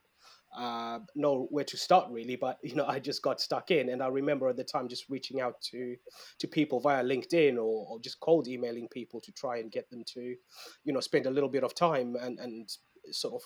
uh, 0.58 1.00
know 1.16 1.48
where 1.52 1.64
to 1.64 1.78
start 1.78 2.10
really 2.10 2.36
but 2.36 2.58
you 2.64 2.76
know 2.76 2.86
i 2.88 3.00
just 3.00 3.22
got 3.22 3.40
stuck 3.40 3.72
in. 3.72 3.90
And 3.90 4.02
i 4.02 4.08
remember 4.08 4.50
at 4.50 4.58
the 4.58 4.64
time 4.64 4.88
just 4.88 5.10
reaching 5.10 5.42
out 5.42 5.62
to 5.72 5.96
to 6.40 6.48
people 6.48 6.80
via 6.80 7.04
linkedin 7.04 7.56
or, 7.56 7.88
or 7.88 8.00
just 8.00 8.20
cold 8.20 8.48
emailing 8.48 8.88
people 8.88 9.22
to 9.22 9.32
try 9.32 9.58
and 9.58 9.72
get 9.72 9.90
them 9.90 10.04
to 10.14 10.36
you 10.84 10.94
know 10.94 11.00
spend 11.00 11.26
a 11.26 11.32
little 11.32 11.50
bit 11.50 11.64
of 11.64 11.76
time 11.76 12.16
and 12.16 12.40
and 12.40 12.70
sort 13.12 13.36
of 13.36 13.42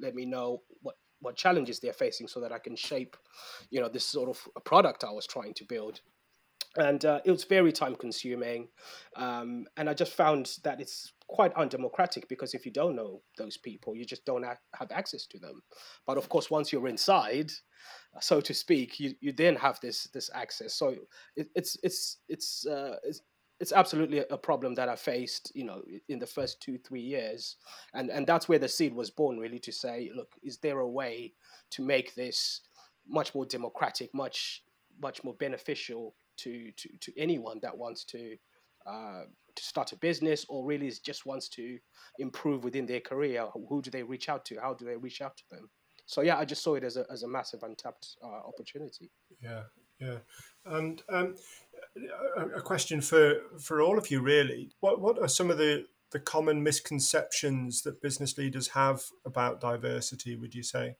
let 0.00 0.14
me 0.14 0.26
know 0.26 0.62
what 0.82 0.96
what 1.20 1.36
challenges 1.36 1.80
they're 1.80 1.92
facing 1.92 2.28
so 2.28 2.40
that 2.40 2.52
i 2.52 2.58
can 2.58 2.76
shape 2.76 3.16
you 3.70 3.80
know 3.80 3.88
this 3.88 4.04
sort 4.04 4.28
of 4.28 4.40
a 4.56 4.60
product 4.60 5.04
i 5.04 5.10
was 5.10 5.26
trying 5.26 5.54
to 5.54 5.64
build. 5.64 6.00
And 6.74 7.04
uh, 7.04 7.20
it 7.26 7.30
was 7.30 7.44
very 7.44 7.70
time 7.70 7.94
consuming 7.96 8.68
um, 9.16 9.66
and 9.76 9.90
i 9.90 9.94
just 9.94 10.12
found 10.14 10.56
that 10.64 10.80
it's 10.80 11.12
quite 11.32 11.52
undemocratic 11.54 12.28
because 12.28 12.54
if 12.54 12.64
you 12.64 12.72
don't 12.72 12.94
know 12.94 13.22
those 13.38 13.56
people 13.56 13.96
you 13.96 14.04
just 14.04 14.24
don't 14.24 14.44
have 14.44 14.92
access 14.92 15.26
to 15.26 15.38
them. 15.38 15.62
But 16.06 16.18
of 16.18 16.28
course 16.28 16.50
once 16.50 16.72
you're 16.72 16.88
inside 16.88 17.50
so 18.20 18.40
to 18.40 18.54
speak 18.54 19.00
you, 19.00 19.14
you 19.20 19.32
then 19.32 19.56
have 19.56 19.80
this 19.80 20.04
this 20.12 20.30
access. 20.34 20.74
So 20.74 20.96
it, 21.36 21.48
it's 21.54 21.76
it's 21.82 22.18
it's 22.28 22.66
uh, 22.66 22.96
it's 23.04 23.22
it's 23.60 23.72
absolutely 23.72 24.24
a 24.28 24.36
problem 24.36 24.74
that 24.74 24.88
I 24.88 24.96
faced, 24.96 25.52
you 25.54 25.64
know, 25.64 25.82
in 26.08 26.18
the 26.18 26.26
first 26.26 26.60
two, 26.60 26.78
three 26.78 27.00
years, 27.00 27.56
and 27.94 28.10
and 28.10 28.26
that's 28.26 28.48
where 28.48 28.58
the 28.58 28.68
seed 28.68 28.92
was 28.92 29.10
born, 29.10 29.38
really, 29.38 29.60
to 29.60 29.72
say, 29.72 30.10
look, 30.14 30.32
is 30.42 30.58
there 30.58 30.80
a 30.80 30.88
way 30.88 31.32
to 31.70 31.82
make 31.82 32.14
this 32.14 32.60
much 33.08 33.34
more 33.34 33.46
democratic, 33.46 34.12
much 34.14 34.62
much 35.00 35.24
more 35.24 35.34
beneficial 35.34 36.14
to 36.38 36.72
to, 36.72 36.88
to 37.00 37.12
anyone 37.18 37.60
that 37.62 37.76
wants 37.76 38.04
to 38.04 38.36
uh, 38.84 39.22
to 39.56 39.62
start 39.62 39.92
a 39.92 39.96
business 39.96 40.46
or 40.48 40.64
really 40.64 40.92
just 41.04 41.26
wants 41.26 41.48
to 41.50 41.78
improve 42.18 42.64
within 42.64 42.86
their 42.86 43.00
career. 43.00 43.46
Who 43.68 43.82
do 43.82 43.90
they 43.90 44.02
reach 44.02 44.28
out 44.28 44.44
to? 44.46 44.60
How 44.60 44.74
do 44.74 44.84
they 44.84 44.96
reach 44.96 45.20
out 45.20 45.36
to 45.36 45.44
them? 45.50 45.70
So 46.06 46.20
yeah, 46.20 46.38
I 46.38 46.44
just 46.44 46.62
saw 46.62 46.74
it 46.74 46.84
as 46.84 46.96
a 46.96 47.06
as 47.10 47.22
a 47.22 47.28
massive 47.28 47.62
untapped 47.62 48.16
uh, 48.22 48.46
opportunity. 48.46 49.10
Yeah, 49.40 49.62
yeah, 50.00 50.18
and 50.66 51.02
um, 51.08 51.36
a 52.54 52.60
question 52.60 53.00
for 53.00 53.36
for 53.60 53.80
all 53.80 53.98
of 53.98 54.10
you 54.10 54.20
really. 54.20 54.70
What 54.80 55.00
what 55.00 55.18
are 55.18 55.28
some 55.28 55.50
of 55.50 55.58
the 55.58 55.86
the 56.10 56.20
common 56.20 56.62
misconceptions 56.62 57.82
that 57.82 58.02
business 58.02 58.36
leaders 58.36 58.68
have 58.68 59.04
about 59.24 59.60
diversity? 59.60 60.36
Would 60.36 60.54
you 60.54 60.62
say? 60.62 60.96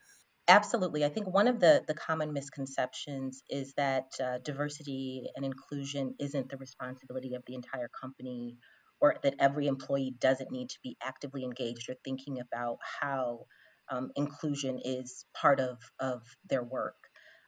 Absolutely. 0.52 1.02
I 1.02 1.08
think 1.08 1.32
one 1.32 1.48
of 1.48 1.60
the, 1.60 1.82
the 1.88 1.94
common 1.94 2.34
misconceptions 2.34 3.42
is 3.48 3.72
that 3.78 4.08
uh, 4.22 4.36
diversity 4.44 5.24
and 5.34 5.46
inclusion 5.46 6.14
isn't 6.20 6.50
the 6.50 6.58
responsibility 6.58 7.34
of 7.34 7.42
the 7.46 7.54
entire 7.54 7.88
company 7.88 8.58
or 9.00 9.16
that 9.22 9.36
every 9.38 9.66
employee 9.66 10.14
doesn't 10.20 10.50
need 10.50 10.68
to 10.68 10.78
be 10.82 10.98
actively 11.02 11.44
engaged 11.44 11.88
or 11.88 11.94
thinking 12.04 12.38
about 12.38 12.76
how 13.00 13.46
um, 13.90 14.10
inclusion 14.14 14.78
is 14.84 15.24
part 15.34 15.58
of, 15.58 15.78
of 15.98 16.20
their 16.50 16.62
work. 16.62 16.98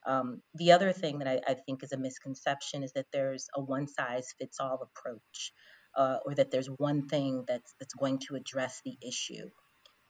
Um, 0.07 0.41
the 0.55 0.73
other 0.73 0.91
thing 0.95 1.19
that 1.19 1.29
I, 1.29 1.43
I, 1.47 1.57
think 1.67 1.83
is 1.83 1.93
a 1.93 1.99
misconception 1.99 2.83
is 2.83 2.93
that 2.95 3.07
there's 3.13 3.49
a 3.55 3.61
one 3.61 3.87
size 3.87 4.29
fits 4.39 4.61
all 4.61 4.81
approach 4.83 5.53
uh, 5.95 6.21
or 6.25 6.35
that 6.37 6.51
there's 6.51 6.69
one 6.69 7.07
thing 7.07 7.45
that's, 7.47 7.75
that's 7.79 7.95
going 7.95 8.21
to 8.29 8.37
address 8.37 8.81
the 8.83 8.97
issue. 9.07 9.51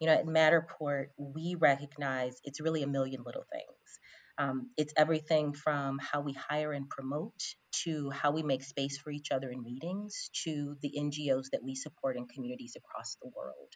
You 0.04 0.10
know, 0.10 0.16
at 0.16 0.26
Matterport, 0.26 1.06
we 1.16 1.54
recognize 1.58 2.38
it's 2.44 2.60
really 2.60 2.82
a 2.82 2.86
million 2.86 3.22
little 3.24 3.46
things. 3.50 3.98
Um, 4.36 4.68
it's 4.76 4.92
everything 4.98 5.54
from 5.54 5.98
how 5.98 6.20
we 6.20 6.34
hire 6.34 6.72
and 6.72 6.90
promote 6.90 7.40
to 7.84 8.10
how 8.10 8.30
we 8.30 8.42
make 8.42 8.62
space 8.62 8.98
for 8.98 9.10
each 9.10 9.30
other 9.30 9.50
in 9.50 9.62
meetings 9.62 10.28
to 10.44 10.76
the 10.82 10.92
NGOs 10.98 11.46
that 11.52 11.64
we 11.64 11.74
support 11.74 12.18
in 12.18 12.26
communities 12.26 12.76
across 12.76 13.16
the 13.22 13.30
world. 13.34 13.72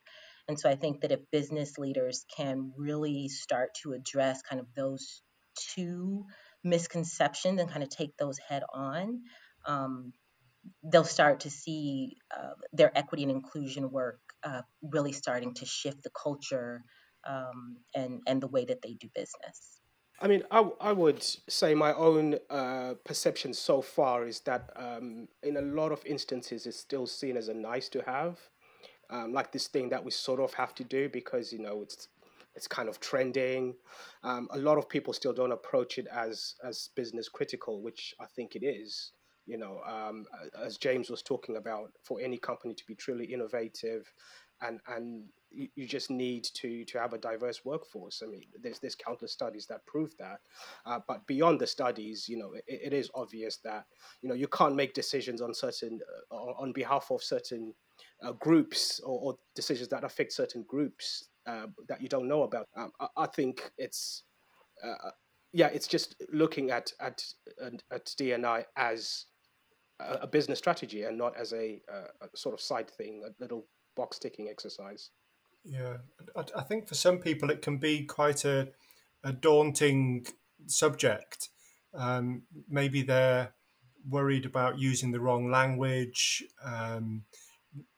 And 0.49 0.61
so 0.61 0.69
I 0.69 0.75
think 0.75 1.01
that 1.01 1.12
if 1.12 1.21
business 1.33 1.79
leaders 1.79 2.27
can 2.37 2.73
really 2.77 3.29
start 3.29 3.71
to 3.83 3.95
address 3.95 4.43
kind 4.43 4.61
of 4.61 4.67
those 4.77 5.23
two 5.73 6.27
misconceptions 6.62 7.59
and 7.59 7.71
kind 7.71 7.83
of 7.83 7.88
take 7.88 8.19
those 8.19 8.37
head 8.37 8.64
on, 8.75 9.23
um, 9.64 10.12
they'll 10.83 11.05
start 11.05 11.41
to 11.41 11.51
see 11.51 12.19
uh, 12.31 12.53
their 12.75 12.93
equity 12.95 13.23
and 13.23 13.33
inclusion 13.33 13.91
work 13.91 14.21
uh, 14.44 14.62
really 14.83 15.12
starting 15.12 15.55
to 15.55 15.66
shift 15.66 16.03
the 16.03 16.11
culture 16.11 16.85
um, 17.27 17.77
and 17.94 18.20
and 18.27 18.40
the 18.40 18.46
way 18.48 18.64
that 18.64 18.83
they 18.83 18.94
do 18.94 19.09
business. 19.14 19.81
I 20.20 20.27
mean, 20.27 20.42
I, 20.51 20.68
I 20.81 20.92
would 20.92 21.22
say 21.22 21.74
my 21.74 21.94
own 21.94 22.38
uh, 22.51 22.94
perception 23.05 23.55
so 23.55 23.81
far 23.81 24.27
is 24.27 24.40
that 24.40 24.70
um, 24.74 25.29
in 25.44 25.57
a 25.57 25.62
lot 25.62 25.92
of 25.92 26.05
instances 26.05 26.66
it's 26.66 26.77
still 26.77 27.07
seen 27.07 27.37
as 27.37 27.48
a 27.48 27.55
nice 27.55 27.88
to 27.90 28.03
have, 28.03 28.40
um, 29.11 29.33
like 29.33 29.53
this 29.53 29.68
thing 29.68 29.88
that 29.90 30.05
we 30.05 30.11
sort 30.11 30.40
of 30.40 30.53
have 30.55 30.74
to 30.74 30.85
do 30.85 31.09
because 31.09 31.53
you 31.53 31.61
know 31.61 31.83
it's 31.83 32.09
it's 32.57 32.66
kind 32.66 32.88
of 32.88 32.98
trending. 32.98 33.74
Um, 34.24 34.48
a 34.51 34.59
lot 34.59 34.79
of 34.79 34.88
people 34.88 35.12
still 35.12 35.33
don't 35.33 35.53
approach 35.53 35.98
it 35.98 36.09
as 36.12 36.55
as 36.64 36.90
business 36.96 37.29
critical, 37.29 37.81
which 37.81 38.14
I 38.20 38.27
think 38.27 38.57
it 38.57 38.64
is 38.64 39.12
you 39.49 39.57
know, 39.57 39.81
um, 39.87 40.27
as 40.63 40.77
James 40.77 41.09
was 41.09 41.23
talking 41.23 41.57
about, 41.57 41.91
for 42.05 42.21
any 42.21 42.37
company 42.37 42.75
to 42.75 42.87
be 42.87 42.95
truly 42.95 43.25
innovative, 43.25 44.13
and 44.61 44.81
and 44.87 45.25
you, 45.51 45.87
just 45.87 46.11
need 46.11 46.45
to 46.45 46.85
to 46.85 46.99
have 46.99 47.15
a 47.15 47.19
diverse 47.19 47.65
workforce. 47.65 48.23
I 48.23 48.29
mean, 48.29 48.43
there's 48.63 48.79
there's 48.79 48.95
countless 48.95 49.33
studies 49.33 49.67
that 49.67 49.87
prove 49.87 50.15
that. 50.19 50.41
Uh, 50.85 51.01
but 51.09 51.27
beyond 51.27 51.61
the 51.61 51.67
studies, 51.67 52.29
you 52.29 52.37
know, 52.37 52.53
it, 52.53 52.65
it 52.67 52.93
is 52.93 53.11
obvious 53.15 53.57
that 53.65 53.87
you 54.21 54.29
know 54.29 54.35
you 54.35 54.49
can't 54.49 54.77
make 54.77 54.93
decisions 54.93 55.41
on 55.41 55.55
certain 55.55 56.01
uh, 56.31 56.35
on 56.35 56.73
behalf 56.73 57.11
of 57.11 57.23
certain 57.23 57.73
uh, 58.23 58.33
groups 58.33 59.01
or, 59.01 59.19
or, 59.21 59.39
decisions 59.55 59.89
that 59.89 60.05
affect 60.05 60.33
certain 60.33 60.65
groups 60.69 61.29
uh, 61.47 61.67
that 61.89 62.03
you 62.03 62.09
don't 62.09 62.29
know 62.29 62.43
about. 62.43 62.67
Um, 62.77 62.93
I, 63.01 63.07
I, 63.17 63.27
think 63.27 63.71
it's 63.79 64.25
uh, 64.85 65.11
yeah, 65.53 65.69
it's 65.69 65.87
just 65.87 66.17
looking 66.33 66.71
at 66.71 66.93
at 67.01 67.23
at 67.91 68.05
DNI 68.05 68.65
as 68.77 69.27
a, 70.01 70.27
business 70.27 70.59
strategy 70.59 71.05
and 71.05 71.19
not 71.19 71.37
as 71.37 71.53
a, 71.53 71.81
a, 71.91 72.37
sort 72.37 72.55
of 72.55 72.61
side 72.61 72.91
thing, 72.91 73.23
a 73.27 73.43
little 73.43 73.67
box 73.97 74.19
ticking 74.19 74.49
exercise. 74.49 75.11
Yeah, 75.65 75.99
I, 76.37 76.45
I 76.57 76.63
think 76.63 76.89
for 76.89 76.95
some 76.95 77.19
people 77.19 77.51
it 77.51 77.63
can 77.63 77.79
be 77.79 78.05
quite 78.05 78.45
a, 78.45 78.69
a 79.25 79.33
daunting 79.33 80.27
subject. 80.67 81.51
Um, 81.95 82.43
maybe 82.69 83.03
they're 83.03 83.53
worried 84.09 84.47
about 84.47 84.79
using 84.79 85.11
the 85.11 85.21
wrong 85.21 85.51
language. 85.51 86.45
Um, 86.65 87.25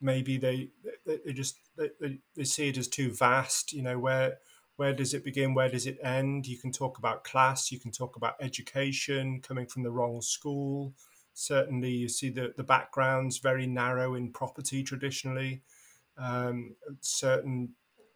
maybe 0.00 0.38
they, 0.38 0.70
they, 1.06 1.18
they 1.24 1.32
just 1.32 1.56
they, 1.76 2.18
they 2.34 2.44
see 2.44 2.68
it 2.68 2.78
as 2.78 2.88
too 2.88 3.12
vast. 3.12 3.72
You 3.72 3.82
know 3.82 3.98
where 3.98 4.38
where 4.76 4.94
does 4.94 5.12
it 5.12 5.24
begin? 5.24 5.54
Where 5.54 5.68
does 5.68 5.86
it 5.86 5.98
end? 6.02 6.46
You 6.46 6.56
can 6.56 6.72
talk 6.72 6.98
about 6.98 7.24
class. 7.24 7.70
You 7.70 7.78
can 7.78 7.92
talk 7.92 8.16
about 8.16 8.36
education 8.40 9.42
coming 9.42 9.66
from 9.66 9.82
the 9.82 9.90
wrong 9.90 10.22
school. 10.22 10.94
Certainly, 11.34 11.90
you 11.90 12.08
see 12.08 12.30
the, 12.30 12.52
the 12.56 12.64
backgrounds 12.64 13.38
very 13.38 13.66
narrow 13.66 14.14
in 14.14 14.32
property 14.32 14.82
traditionally. 14.82 15.62
Um, 16.18 16.76
certain, 17.00 17.70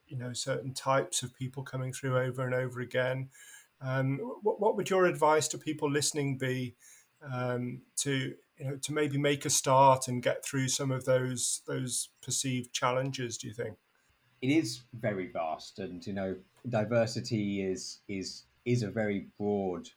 you 0.06 0.18
know, 0.18 0.32
certain 0.32 0.74
types 0.74 1.22
of 1.22 1.34
people 1.34 1.62
coming 1.62 1.92
through 1.92 2.18
over 2.18 2.44
and 2.44 2.54
over 2.54 2.80
again. 2.80 3.30
Um, 3.80 4.18
what, 4.42 4.60
what 4.60 4.76
would 4.76 4.90
your 4.90 5.06
advice 5.06 5.48
to 5.48 5.58
people 5.58 5.90
listening 5.90 6.38
be 6.38 6.74
um, 7.32 7.82
to 7.96 8.34
you 8.58 8.64
know 8.64 8.76
to 8.76 8.92
maybe 8.92 9.18
make 9.18 9.44
a 9.44 9.50
start 9.50 10.08
and 10.08 10.22
get 10.22 10.44
through 10.44 10.68
some 10.68 10.90
of 10.90 11.04
those 11.04 11.62
those 11.66 12.10
perceived 12.22 12.72
challenges? 12.72 13.38
Do 13.38 13.48
you 13.48 13.54
think? 13.54 13.76
It 14.42 14.50
is 14.50 14.82
very 14.92 15.30
vast, 15.32 15.78
and 15.78 16.06
you 16.06 16.12
know, 16.12 16.36
diversity 16.68 17.62
is 17.62 18.00
is 18.08 18.44
is 18.64 18.82
a 18.82 18.90
very 18.90 19.28
broad 19.38 19.88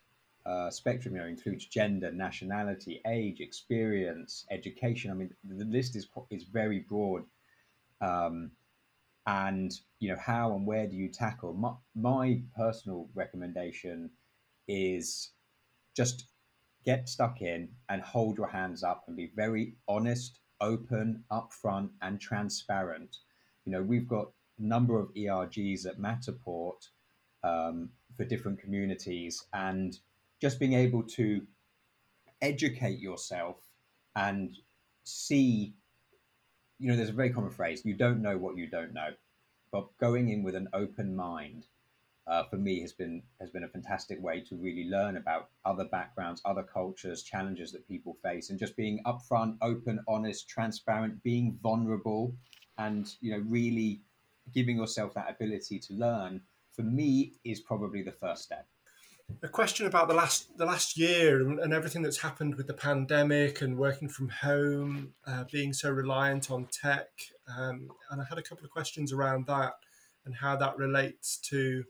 uh, 0.47 0.69
spectrum 0.69 1.15
you 1.15 1.21
know 1.21 1.27
includes 1.27 1.65
gender, 1.65 2.12
nationality, 2.12 3.01
age, 3.05 3.41
experience, 3.41 4.45
education. 4.49 5.12
I 5.12 5.13
mean, 5.13 5.33
the 5.43 5.65
list 5.65 5.95
is 5.95 6.07
is 6.29 6.43
very 6.43 6.79
broad, 6.79 7.25
um, 7.99 8.51
and 9.25 9.73
you 9.99 10.10
know 10.10 10.17
how 10.19 10.55
and 10.55 10.65
where 10.65 10.88
do 10.88 10.95
you 10.95 11.10
tackle? 11.10 11.53
My, 11.53 11.73
my 11.95 12.41
personal 12.55 13.10
recommendation 13.13 14.10
is 14.69 15.31
just 15.95 16.27
get 16.86 17.10
stuck 17.10 17.41
in 17.41 17.67
and 17.89 18.01
hold 18.01 18.38
your 18.38 18.47
hands 18.47 18.83
up 18.83 19.03
and 19.07 19.17
be 19.17 19.31
very 19.36 19.75
honest, 19.89 20.39
open, 20.62 21.25
upfront, 21.29 21.89
and 22.01 22.21
transparent. 22.21 23.17
You 23.65 23.73
know, 23.73 23.81
we've 23.81 24.07
got 24.07 24.31
a 24.60 24.63
number 24.63 24.97
of 24.97 25.13
ERGs 25.13 25.86
at 25.86 25.99
Matterport 25.99 26.88
um, 27.43 27.89
for 28.15 28.23
different 28.23 28.60
communities, 28.62 29.45
and 29.51 29.99
just 30.41 30.60
being 30.60 30.73
able 30.73 31.04
to 31.04 31.41
educate 32.41 33.00
yourself 33.00 33.58
and 34.15 34.56
see 35.04 35.73
you 36.80 36.88
know 36.88 36.95
there's 36.95 37.10
a 37.10 37.13
very 37.13 37.32
common 37.32 37.50
phrase 37.50 37.82
you 37.86 37.95
don't 37.95 38.21
know 38.21 38.38
what 38.38 38.58
you 38.58 38.67
don't 38.67 38.93
know 38.93 39.10
but 39.71 39.88
going 39.97 40.30
in 40.30 40.43
with 40.43 40.56
an 40.56 40.67
open 40.73 41.15
mind 41.15 41.65
uh, 42.28 42.43
for 42.43 42.58
me 42.58 42.82
has 42.82 42.91
been 42.93 43.23
has 43.39 43.50
been 43.50 43.63
a 43.63 43.67
fantastic 43.67 44.21
way 44.21 44.41
to 44.41 44.56
really 44.56 44.88
learn 44.89 45.17
about 45.17 45.50
other 45.65 45.86
backgrounds 45.86 46.41
other 46.45 46.63
cultures 46.63 47.23
challenges 47.23 47.71
that 47.71 47.88
people 47.88 48.15
face 48.21 48.50
and 48.50 48.60
just 48.60 48.76
being 48.76 49.02
upfront 49.06 49.56
open 49.62 50.00
honest 50.08 50.47
transparent 50.47 51.23
being 51.23 51.58
vulnerable 51.63 52.36
and 52.78 53.15
you 53.21 53.32
know 53.32 53.43
really 53.47 54.02
giving 54.54 54.78
yourself 54.78 55.13
that 55.13 55.30
ability 55.30 55.80
to 55.80 55.93
learn 55.93 56.41
for 56.71 56.84
me 56.84 57.34
is 57.43 57.60
probably 57.62 58.04
the 58.04 58.12
first 58.12 58.43
step 58.43 58.67
a 59.43 59.47
question 59.47 59.85
about 59.85 60.07
the 60.07 60.13
last 60.13 60.57
the 60.57 60.65
last 60.65 60.97
year 60.97 61.41
and, 61.41 61.59
and, 61.59 61.73
everything 61.73 62.01
that's 62.01 62.17
happened 62.21 62.55
with 62.55 62.67
the 62.67 62.73
pandemic 62.73 63.61
and 63.61 63.77
working 63.77 64.09
from 64.09 64.29
home, 64.29 65.13
uh, 65.25 65.43
being 65.51 65.73
so 65.73 65.91
reliant 65.91 66.49
on 66.49 66.65
tech, 66.71 67.09
um, 67.57 67.89
and 68.09 68.21
I 68.21 68.25
had 68.25 68.37
a 68.37 68.41
couple 68.41 68.65
of 68.65 68.71
questions 68.71 69.11
around 69.11 69.45
that 69.47 69.73
and 70.25 70.35
how 70.35 70.55
that 70.57 70.77
relates 70.77 71.37
to 71.37 71.83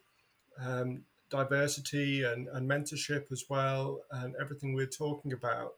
um, 0.59 1.03
diversity 1.29 2.23
and, 2.23 2.47
and, 2.47 2.69
mentorship 2.69 3.31
as 3.31 3.45
well, 3.49 4.01
and 4.11 4.35
everything 4.39 4.73
we're 4.73 4.85
talking 4.87 5.33
about. 5.33 5.73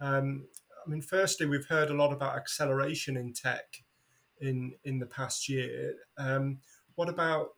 Um, 0.00 0.44
I 0.86 0.90
mean, 0.90 1.02
firstly, 1.02 1.46
we've 1.46 1.66
heard 1.66 1.90
a 1.90 1.94
lot 1.94 2.12
about 2.12 2.36
acceleration 2.36 3.16
in 3.16 3.32
tech 3.32 3.82
in 4.40 4.74
in 4.84 4.98
the 4.98 5.06
past 5.06 5.48
year. 5.48 5.94
Um, 6.16 6.58
what 6.94 7.08
about 7.08 7.54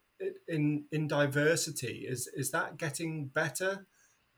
in 0.48 0.84
in 0.92 1.08
diversity 1.08 2.06
is 2.08 2.28
is 2.34 2.50
that 2.50 2.76
getting 2.76 3.26
better 3.26 3.86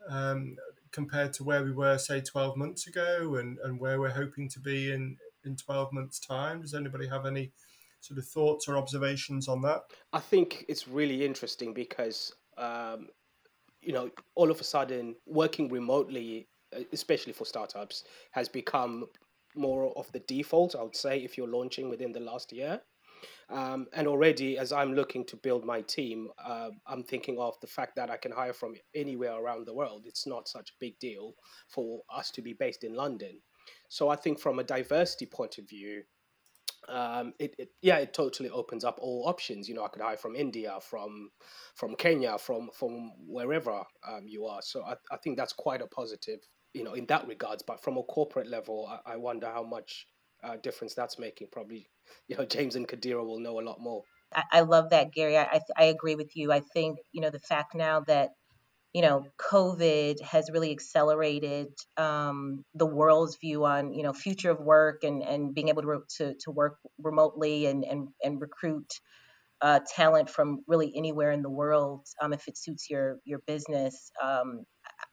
um, 0.08 0.56
compared 0.90 1.32
to 1.32 1.44
where 1.44 1.64
we 1.64 1.72
were 1.72 1.98
say 1.98 2.20
12 2.20 2.56
months 2.56 2.86
ago 2.86 3.36
and 3.36 3.58
and 3.64 3.80
where 3.80 4.00
we're 4.00 4.10
hoping 4.10 4.48
to 4.48 4.60
be 4.60 4.92
in 4.92 5.16
in 5.44 5.56
12 5.56 5.92
months 5.92 6.20
time 6.20 6.60
does 6.60 6.74
anybody 6.74 7.08
have 7.08 7.26
any 7.26 7.50
sort 8.00 8.18
of 8.18 8.26
thoughts 8.26 8.68
or 8.68 8.76
observations 8.76 9.48
on 9.48 9.60
that 9.60 9.82
i 10.12 10.20
think 10.20 10.64
it's 10.68 10.88
really 10.88 11.24
interesting 11.24 11.72
because 11.72 12.32
um, 12.58 13.08
you 13.82 13.92
know, 13.92 14.10
all 14.34 14.50
of 14.50 14.60
a 14.60 14.64
sudden 14.64 15.16
working 15.26 15.68
remotely, 15.68 16.48
especially 16.92 17.32
for 17.32 17.44
startups, 17.44 18.04
has 18.30 18.48
become 18.48 19.06
more 19.54 19.92
of 19.98 20.10
the 20.12 20.20
default, 20.20 20.74
I 20.74 20.82
would 20.82 20.96
say, 20.96 21.18
if 21.18 21.36
you're 21.36 21.48
launching 21.48 21.90
within 21.90 22.12
the 22.12 22.20
last 22.20 22.52
year. 22.52 22.80
Um, 23.50 23.86
and 23.92 24.08
already, 24.08 24.58
as 24.58 24.72
I'm 24.72 24.94
looking 24.94 25.24
to 25.26 25.36
build 25.36 25.64
my 25.64 25.82
team, 25.82 26.28
uh, 26.42 26.70
I'm 26.86 27.02
thinking 27.02 27.38
of 27.38 27.58
the 27.60 27.66
fact 27.66 27.96
that 27.96 28.10
I 28.10 28.16
can 28.16 28.32
hire 28.32 28.52
from 28.52 28.74
anywhere 28.94 29.34
around 29.34 29.66
the 29.66 29.74
world. 29.74 30.04
It's 30.06 30.26
not 30.26 30.48
such 30.48 30.70
a 30.70 30.78
big 30.80 30.98
deal 30.98 31.34
for 31.68 32.00
us 32.14 32.30
to 32.32 32.42
be 32.42 32.52
based 32.52 32.84
in 32.84 32.94
London. 32.94 33.40
So 33.88 34.08
I 34.08 34.16
think 34.16 34.40
from 34.40 34.58
a 34.58 34.64
diversity 34.64 35.26
point 35.26 35.58
of 35.58 35.68
view, 35.68 36.02
um, 36.88 37.32
it, 37.38 37.54
it, 37.58 37.68
yeah, 37.80 37.98
it 37.98 38.12
totally 38.12 38.50
opens 38.50 38.84
up 38.84 38.98
all 39.00 39.28
options. 39.28 39.68
You 39.68 39.74
know, 39.74 39.84
I 39.84 39.88
could 39.88 40.02
hire 40.02 40.16
from 40.16 40.34
India, 40.34 40.78
from 40.80 41.30
from 41.74 41.94
Kenya, 41.94 42.38
from 42.38 42.70
from 42.72 43.12
wherever 43.26 43.82
um, 44.08 44.26
you 44.26 44.46
are. 44.46 44.62
So 44.62 44.82
I, 44.82 44.94
I 45.10 45.16
think 45.18 45.36
that's 45.36 45.52
quite 45.52 45.80
a 45.80 45.86
positive, 45.86 46.40
you 46.74 46.82
know, 46.82 46.94
in 46.94 47.06
that 47.06 47.26
regards. 47.28 47.62
But 47.62 47.82
from 47.82 47.98
a 47.98 48.02
corporate 48.02 48.48
level, 48.48 48.88
I, 49.06 49.12
I 49.12 49.16
wonder 49.16 49.46
how 49.46 49.62
much 49.62 50.06
uh, 50.42 50.56
difference 50.62 50.94
that's 50.94 51.18
making. 51.18 51.48
Probably, 51.50 51.88
you 52.28 52.36
know, 52.36 52.44
James 52.44 52.76
and 52.76 52.86
Kadira 52.88 53.24
will 53.24 53.40
know 53.40 53.60
a 53.60 53.62
lot 53.62 53.80
more. 53.80 54.02
I, 54.34 54.42
I 54.52 54.60
love 54.60 54.90
that, 54.90 55.12
Gary. 55.12 55.36
I, 55.36 55.60
I 55.76 55.84
agree 55.84 56.14
with 56.14 56.36
you. 56.36 56.52
I 56.52 56.60
think 56.60 56.98
you 57.12 57.20
know 57.20 57.30
the 57.30 57.40
fact 57.40 57.74
now 57.74 58.00
that 58.00 58.30
you 58.92 59.00
know, 59.00 59.24
COVID 59.38 60.20
has 60.20 60.50
really 60.52 60.70
accelerated 60.70 61.68
um, 61.96 62.64
the 62.74 62.86
world's 62.86 63.36
view 63.36 63.64
on, 63.64 63.94
you 63.94 64.02
know, 64.02 64.12
future 64.12 64.50
of 64.50 64.60
work 64.60 65.02
and, 65.02 65.22
and 65.22 65.54
being 65.54 65.68
able 65.68 65.82
to, 65.82 66.00
to, 66.18 66.34
to 66.40 66.50
work 66.50 66.76
remotely 66.98 67.66
and, 67.66 67.84
and, 67.84 68.08
and 68.22 68.40
recruit 68.40 68.92
uh, 69.62 69.80
talent 69.96 70.28
from 70.28 70.62
really 70.66 70.92
anywhere 70.94 71.32
in 71.32 71.40
the 71.40 71.50
world 71.50 72.06
um, 72.20 72.34
if 72.34 72.48
it 72.48 72.58
suits 72.58 72.90
your, 72.90 73.16
your 73.24 73.38
business. 73.46 74.10
Um, 74.22 74.64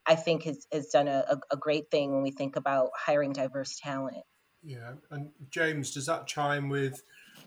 I 0.06 0.16
think 0.16 0.44
has, 0.44 0.66
has 0.74 0.88
done 0.88 1.08
a, 1.08 1.38
a 1.50 1.56
great 1.56 1.90
thing 1.90 2.12
when 2.14 2.24
we 2.24 2.32
think 2.32 2.58
about 2.58 2.90
hiring 2.98 3.32
diverse 3.32 3.80
talent. 3.82 4.26
Yeah, 4.62 4.94
and 5.12 5.30
James, 5.50 5.94
does 5.94 6.06
that 6.08 6.28
chime 6.28 6.70
with 6.70 7.04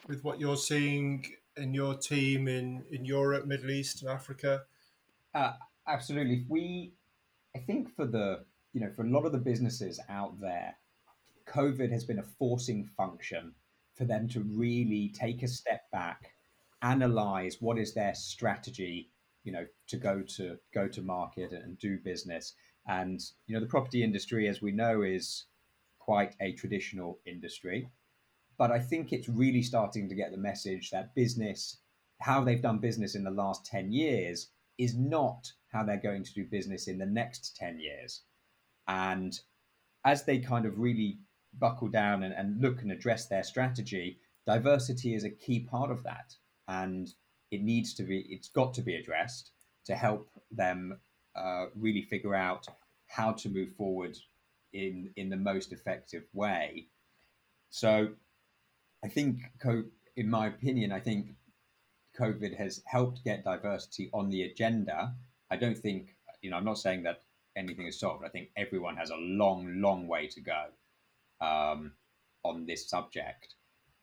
with 0.08 0.24
what 0.24 0.40
you're 0.40 0.56
seeing 0.56 1.26
in 1.56 1.74
your 1.74 1.94
team 1.94 2.48
in 2.48 2.84
in 2.90 3.04
Europe, 3.04 3.46
Middle 3.46 3.70
East, 3.70 4.02
and 4.02 4.10
Africa? 4.10 4.62
Uh, 5.34 5.52
absolutely. 5.86 6.44
We, 6.48 6.92
I 7.54 7.58
think 7.58 7.94
for 7.94 8.06
the, 8.06 8.44
you 8.72 8.80
know, 8.80 8.90
for 8.90 9.02
a 9.02 9.08
lot 9.08 9.24
of 9.24 9.32
the 9.32 9.38
businesses 9.38 10.00
out 10.08 10.40
there, 10.40 10.76
COVID 11.46 11.90
has 11.90 12.04
been 12.04 12.18
a 12.18 12.24
forcing 12.38 12.88
function 12.96 13.54
for 13.94 14.04
them 14.04 14.28
to 14.28 14.40
really 14.40 15.12
take 15.14 15.42
a 15.42 15.48
step 15.48 15.90
back, 15.90 16.32
analyze 16.82 17.58
what 17.60 17.78
is 17.78 17.94
their 17.94 18.14
strategy, 18.14 19.10
you 19.44 19.52
know, 19.52 19.66
to 19.88 19.96
go 19.96 20.22
to 20.36 20.56
go 20.72 20.88
to 20.88 21.02
market 21.02 21.52
and 21.52 21.78
do 21.78 21.98
business. 21.98 22.54
And 22.86 23.20
you 23.46 23.54
know, 23.54 23.60
the 23.60 23.66
property 23.66 24.02
industry, 24.02 24.48
as 24.48 24.62
we 24.62 24.72
know, 24.72 25.02
is 25.02 25.44
quite 26.12 26.36
a 26.42 26.52
traditional 26.52 27.18
industry. 27.24 27.88
But 28.58 28.70
I 28.70 28.80
think 28.80 29.14
it's 29.14 29.30
really 29.30 29.62
starting 29.62 30.10
to 30.10 30.14
get 30.14 30.30
the 30.30 30.36
message 30.36 30.90
that 30.90 31.14
business, 31.14 31.78
how 32.20 32.44
they've 32.44 32.60
done 32.60 32.80
business 32.80 33.14
in 33.14 33.24
the 33.24 33.30
last 33.30 33.64
10 33.64 33.90
years, 33.90 34.50
is 34.76 34.94
not 34.94 35.50
how 35.72 35.82
they're 35.82 36.08
going 36.08 36.22
to 36.22 36.34
do 36.34 36.44
business 36.44 36.86
in 36.86 36.98
the 36.98 37.06
next 37.06 37.56
10 37.56 37.80
years. 37.80 38.24
And 38.86 39.32
as 40.04 40.24
they 40.24 40.38
kind 40.38 40.66
of 40.66 40.78
really 40.78 41.16
buckle 41.58 41.88
down 41.88 42.24
and, 42.24 42.34
and 42.34 42.60
look 42.60 42.82
and 42.82 42.92
address 42.92 43.26
their 43.28 43.42
strategy, 43.42 44.18
diversity 44.46 45.14
is 45.14 45.24
a 45.24 45.30
key 45.30 45.60
part 45.60 45.90
of 45.90 46.02
that. 46.02 46.34
And 46.68 47.08
it 47.50 47.62
needs 47.62 47.94
to 47.94 48.02
be, 48.02 48.26
it's 48.28 48.50
got 48.50 48.74
to 48.74 48.82
be 48.82 48.96
addressed 48.96 49.52
to 49.86 49.94
help 49.94 50.28
them 50.50 51.00
uh, 51.34 51.68
really 51.74 52.02
figure 52.02 52.34
out 52.34 52.66
how 53.06 53.32
to 53.32 53.48
move 53.48 53.74
forward 53.76 54.18
in, 54.72 55.10
in 55.16 55.28
the 55.28 55.36
most 55.36 55.72
effective 55.72 56.24
way. 56.32 56.86
So 57.70 58.08
I 59.04 59.08
think, 59.08 59.40
in 60.16 60.30
my 60.30 60.46
opinion, 60.46 60.92
I 60.92 61.00
think 61.00 61.34
COVID 62.18 62.56
has 62.56 62.82
helped 62.86 63.24
get 63.24 63.44
diversity 63.44 64.10
on 64.12 64.30
the 64.30 64.42
agenda. 64.42 65.14
I 65.50 65.56
don't 65.56 65.78
think, 65.78 66.14
you 66.42 66.50
know, 66.50 66.56
I'm 66.56 66.64
not 66.64 66.78
saying 66.78 67.02
that 67.04 67.22
anything 67.56 67.86
is 67.86 67.98
solved. 67.98 68.24
I 68.24 68.28
think 68.28 68.48
everyone 68.56 68.96
has 68.96 69.10
a 69.10 69.16
long, 69.16 69.80
long 69.80 70.06
way 70.06 70.26
to 70.28 70.40
go 70.40 70.64
um, 71.40 71.92
on 72.44 72.66
this 72.66 72.88
subject. 72.88 73.54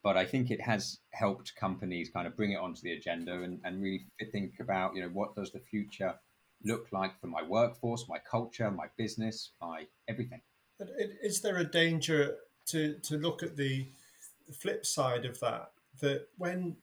But 0.02 0.16
I 0.18 0.26
think 0.26 0.50
it 0.50 0.62
has 0.62 1.00
helped 1.12 1.56
companies 1.56 2.10
kind 2.10 2.26
of 2.26 2.36
bring 2.36 2.54
it 2.54 2.60
onto 2.60 2.82
the 2.82 2.94
agenda 2.94 3.42
and, 3.42 3.60
and 3.64 3.82
really 3.82 4.06
think 4.32 4.54
about, 4.60 4.96
you 4.96 5.02
know, 5.02 5.10
what 5.10 5.36
does 5.36 5.52
the 5.52 5.60
future 5.60 6.16
look 6.64 6.88
like 6.92 7.20
for 7.20 7.28
my 7.28 7.44
workforce, 7.44 8.06
my 8.08 8.20
culture, 8.20 8.70
my 8.72 8.88
business, 8.98 9.52
my 9.62 9.88
everything. 10.08 10.42
Is 10.80 11.42
there 11.42 11.58
a 11.58 11.64
danger 11.64 12.38
to, 12.68 12.96
to 12.96 13.18
look 13.18 13.44
at 13.44 13.58
the 13.58 13.88
flip 14.54 14.86
side 14.86 15.26
of 15.26 15.40
that? 15.40 15.72
That 16.02 16.28
when 16.38 16.78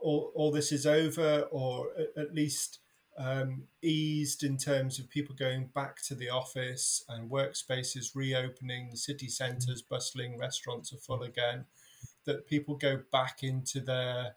all, 0.00 0.32
all 0.34 0.50
this 0.50 0.72
is 0.72 0.86
over, 0.86 1.48
or 1.50 1.88
at 2.16 2.34
least 2.34 2.78
um, 3.18 3.64
eased 3.82 4.44
in 4.44 4.56
terms 4.56 4.98
of 4.98 5.10
people 5.10 5.34
going 5.34 5.70
back 5.74 6.02
to 6.04 6.14
the 6.14 6.30
office 6.30 7.04
and 7.08 7.30
workspaces 7.30 8.14
reopening, 8.14 8.96
city 8.96 9.28
centres 9.28 9.82
bustling, 9.82 10.38
restaurants 10.38 10.92
are 10.92 10.98
full 10.98 11.22
again, 11.22 11.66
that 12.24 12.46
people 12.46 12.76
go 12.76 13.00
back 13.12 13.42
into 13.42 13.80
their 13.80 14.34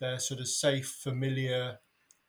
their 0.00 0.18
sort 0.18 0.40
of 0.40 0.48
safe, 0.48 0.88
familiar 0.88 1.78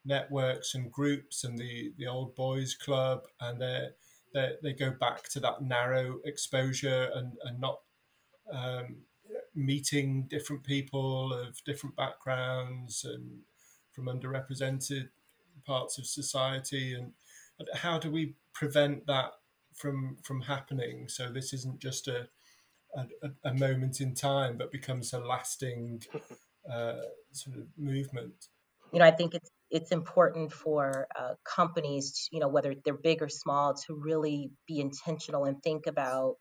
networks 0.04 0.76
and 0.76 0.92
groups 0.92 1.44
and 1.44 1.58
the, 1.58 1.94
the 1.98 2.08
old 2.08 2.36
boys 2.36 2.76
club 2.76 3.24
and 3.40 3.62
they 3.62 3.88
they 4.34 4.54
they 4.62 4.74
go 4.74 4.92
back 4.92 5.30
to 5.30 5.40
that 5.42 5.62
narrow 5.62 6.20
exposure 6.26 7.10
and, 7.16 7.34
and 7.44 7.60
not 7.60 7.80
um, 8.52 8.98
meeting 9.56 10.28
different 10.30 10.64
people 10.64 11.34
of 11.34 11.64
different 11.66 11.96
backgrounds 11.96 13.06
and 13.06 13.40
from 13.92 14.06
underrepresented 14.06 15.10
parts 15.66 15.98
of 15.98 16.06
society. 16.06 16.94
And, 16.94 17.14
and 17.60 17.68
how 17.76 18.00
do 18.00 18.12
we 18.12 18.36
prevent 18.54 19.08
that 19.08 19.32
from 19.76 20.18
from 20.24 20.42
happening? 20.42 21.08
So 21.08 21.32
this 21.32 21.54
isn't 21.54 21.80
just 21.80 22.08
a 22.08 22.28
a, 22.96 23.30
a 23.46 23.54
moment 23.54 24.02
in 24.02 24.14
time 24.14 24.58
but 24.58 24.72
becomes 24.72 25.14
a 25.14 25.20
lasting 25.20 26.04
uh, 26.72 27.02
sort 27.32 27.58
of 27.58 27.68
movement. 27.78 28.48
You 28.92 29.00
know 29.00 29.06
i 29.06 29.12
think 29.12 29.34
it's 29.34 29.50
it's 29.72 29.92
important 29.92 30.52
for 30.52 31.08
uh, 31.18 31.34
companies 31.46 32.30
you 32.32 32.40
know 32.40 32.50
whether 32.50 32.76
they're 32.86 32.94
big 32.94 33.22
or 33.22 33.30
small 33.30 33.74
to 33.74 33.96
really 33.96 34.52
be 34.68 34.80
intentional 34.80 35.46
and 35.46 35.62
think 35.64 35.88
about 35.88 36.36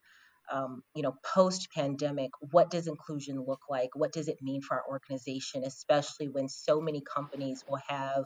um, 0.51 0.83
you 0.95 1.03
know, 1.03 1.15
post 1.25 1.69
pandemic, 1.73 2.31
what 2.41 2.71
does 2.71 2.87
inclusion 2.87 3.45
look 3.47 3.61
like? 3.69 3.91
What 3.95 4.13
does 4.13 4.29
it 4.29 4.39
mean 4.43 4.63
for 4.63 4.79
our 4.79 4.83
organization, 4.91 5.63
especially 5.65 6.29
when 6.29 6.49
so 6.49 6.81
many 6.81 7.03
companies 7.03 7.65
will 7.69 7.81
have 7.89 8.25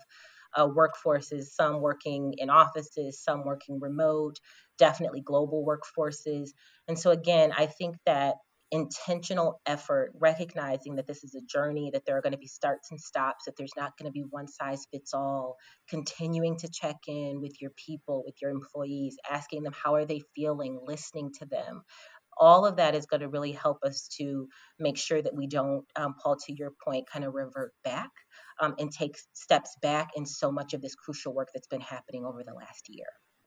uh, 0.57 0.67
workforces, 0.67 1.47
some 1.47 1.81
working 1.81 2.35
in 2.39 2.49
offices, 2.49 3.23
some 3.23 3.45
working 3.45 3.81
remote, 3.81 4.37
definitely 4.79 5.21
global 5.21 5.67
workforces. 5.67 6.51
And 6.89 6.99
so, 6.99 7.11
again, 7.11 7.53
I 7.57 7.67
think 7.67 7.97
that 8.07 8.37
intentional 8.75 9.61
effort, 9.67 10.13
recognizing 10.19 10.97
that 10.97 11.07
this 11.07 11.23
is 11.23 11.35
a 11.35 11.47
journey, 11.47 11.91
that 11.93 12.03
there 12.05 12.19
are 12.19 12.21
going 12.21 12.33
to 12.33 12.39
be 12.39 12.49
starts 12.49 12.91
and 12.91 13.01
stops, 13.01 13.45
that 13.45 13.55
there's 13.57 13.77
not 13.77 13.93
going 13.97 14.07
to 14.07 14.13
be 14.13 14.25
one 14.29 14.49
size 14.49 14.85
fits 14.93 15.15
all, 15.15 15.57
continuing 15.89 16.59
to 16.59 16.69
check 16.69 16.97
in 17.07 17.41
with 17.41 17.61
your 17.61 17.71
people, 17.77 18.25
with 18.27 18.35
your 18.43 18.51
employees, 18.51 19.17
asking 19.31 19.63
them 19.63 19.73
how 19.73 19.95
are 19.95 20.05
they 20.05 20.21
feeling, 20.35 20.81
listening 20.87 21.31
to 21.39 21.47
them, 21.47 21.83
all 22.37 22.67
of 22.67 22.77
that 22.77 22.95
is 22.95 23.07
going 23.07 23.21
to 23.21 23.29
really 23.29 23.53
help 23.53 23.79
us 23.85 24.09
to 24.19 24.49
make 24.79 24.97
sure 24.97 25.23
that 25.23 25.35
we 25.35 25.47
don't, 25.47 25.85
um, 25.97 26.15
Paul, 26.23 26.37
to 26.47 26.53
your 26.53 26.73
point, 26.85 27.09
kind 27.11 27.25
of 27.25 27.35
revert 27.35 27.73
back 27.85 28.11
um, 28.61 28.75
and 28.79 28.91
take 28.91 29.17
steps 29.35 29.77
back 29.83 30.11
in 30.17 30.27
so 30.27 30.51
much 30.51 30.75
of 30.75 30.83
this 30.83 30.95
crucial 30.95 31.35
work 31.35 31.49
that's 31.55 31.69
been 31.69 31.81
happening 31.81 32.25
over 32.25 32.43
the 32.45 32.55
last 32.55 32.89
year. 32.89 33.07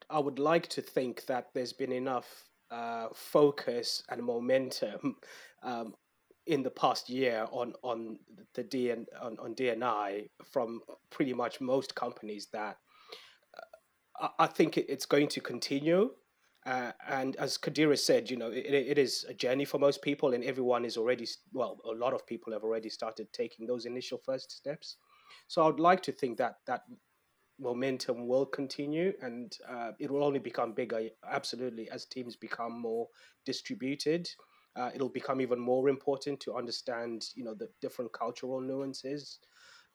I 0.09 0.19
would 0.19 0.39
like 0.39 0.67
to 0.69 0.81
think 0.81 1.25
that 1.25 1.47
there's 1.53 1.73
been 1.73 1.91
enough 1.91 2.46
uh, 2.71 3.07
focus 3.13 4.03
and 4.09 4.23
momentum 4.23 5.15
um, 5.63 5.93
in 6.45 6.63
the 6.63 6.71
past 6.71 7.09
year 7.09 7.47
on 7.51 7.73
on 7.83 8.17
the 8.53 8.63
DN 8.63 9.05
on, 9.21 9.37
on 9.39 9.55
DNI 9.55 10.29
from 10.45 10.81
pretty 11.09 11.33
much 11.33 11.59
most 11.59 11.95
companies 11.95 12.47
that 12.53 12.77
uh, 14.21 14.29
I 14.39 14.47
think 14.47 14.77
it's 14.77 15.05
going 15.05 15.27
to 15.29 15.41
continue 15.41 16.11
uh, 16.67 16.91
and 17.07 17.37
as 17.37 17.57
Kadira 17.57 17.97
said, 17.97 18.29
you 18.29 18.35
know, 18.35 18.51
it, 18.51 18.65
it 18.65 18.97
is 18.97 19.25
a 19.29 19.33
journey 19.33 19.63
for 19.63 19.79
most 19.79 20.01
people, 20.01 20.33
and 20.33 20.43
everyone 20.43 20.83
is 20.83 20.97
already, 20.97 21.25
well, 21.53 21.77
a 21.85 21.91
lot 21.91 22.13
of 22.13 22.27
people 22.27 22.51
have 22.51 22.63
already 22.63 22.89
started 22.89 23.31
taking 23.31 23.65
those 23.65 23.85
initial 23.85 24.17
first 24.17 24.51
steps. 24.51 24.97
So 25.47 25.63
I 25.63 25.67
would 25.67 25.79
like 25.79 26.03
to 26.03 26.11
think 26.11 26.37
that 26.39 26.55
that 26.67 26.81
momentum 27.59 28.27
will 28.27 28.45
continue, 28.45 29.13
and 29.21 29.55
uh, 29.69 29.91
it 29.99 30.09
will 30.11 30.23
only 30.23 30.39
become 30.39 30.73
bigger, 30.73 31.01
absolutely, 31.29 31.89
as 31.89 32.05
teams 32.05 32.35
become 32.35 32.79
more 32.79 33.07
distributed. 33.45 34.29
Uh, 34.75 34.91
it'll 34.93 35.09
become 35.09 35.41
even 35.41 35.59
more 35.59 35.89
important 35.89 36.39
to 36.39 36.55
understand, 36.55 37.25
you 37.35 37.43
know, 37.43 37.55
the 37.55 37.69
different 37.81 38.13
cultural 38.13 38.61
nuances, 38.61 39.39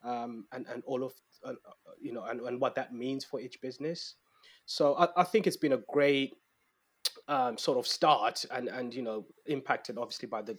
um, 0.03 0.45
and 0.51 0.65
and 0.67 0.83
all 0.85 1.03
of, 1.03 1.13
uh, 1.45 1.53
you 2.01 2.13
know, 2.13 2.23
and, 2.23 2.41
and 2.41 2.59
what 2.59 2.75
that 2.75 2.93
means 2.93 3.23
for 3.23 3.39
each 3.39 3.61
business. 3.61 4.15
So 4.65 4.95
I, 4.95 5.21
I 5.21 5.23
think 5.23 5.47
it's 5.47 5.57
been 5.57 5.73
a 5.73 5.83
great 5.89 6.33
um, 7.27 7.57
sort 7.57 7.77
of 7.77 7.87
start 7.87 8.45
and 8.51 8.67
and 8.67 8.93
you 8.93 9.01
know 9.01 9.25
impacted 9.45 9.97
obviously 9.97 10.27
by 10.27 10.41
the 10.41 10.57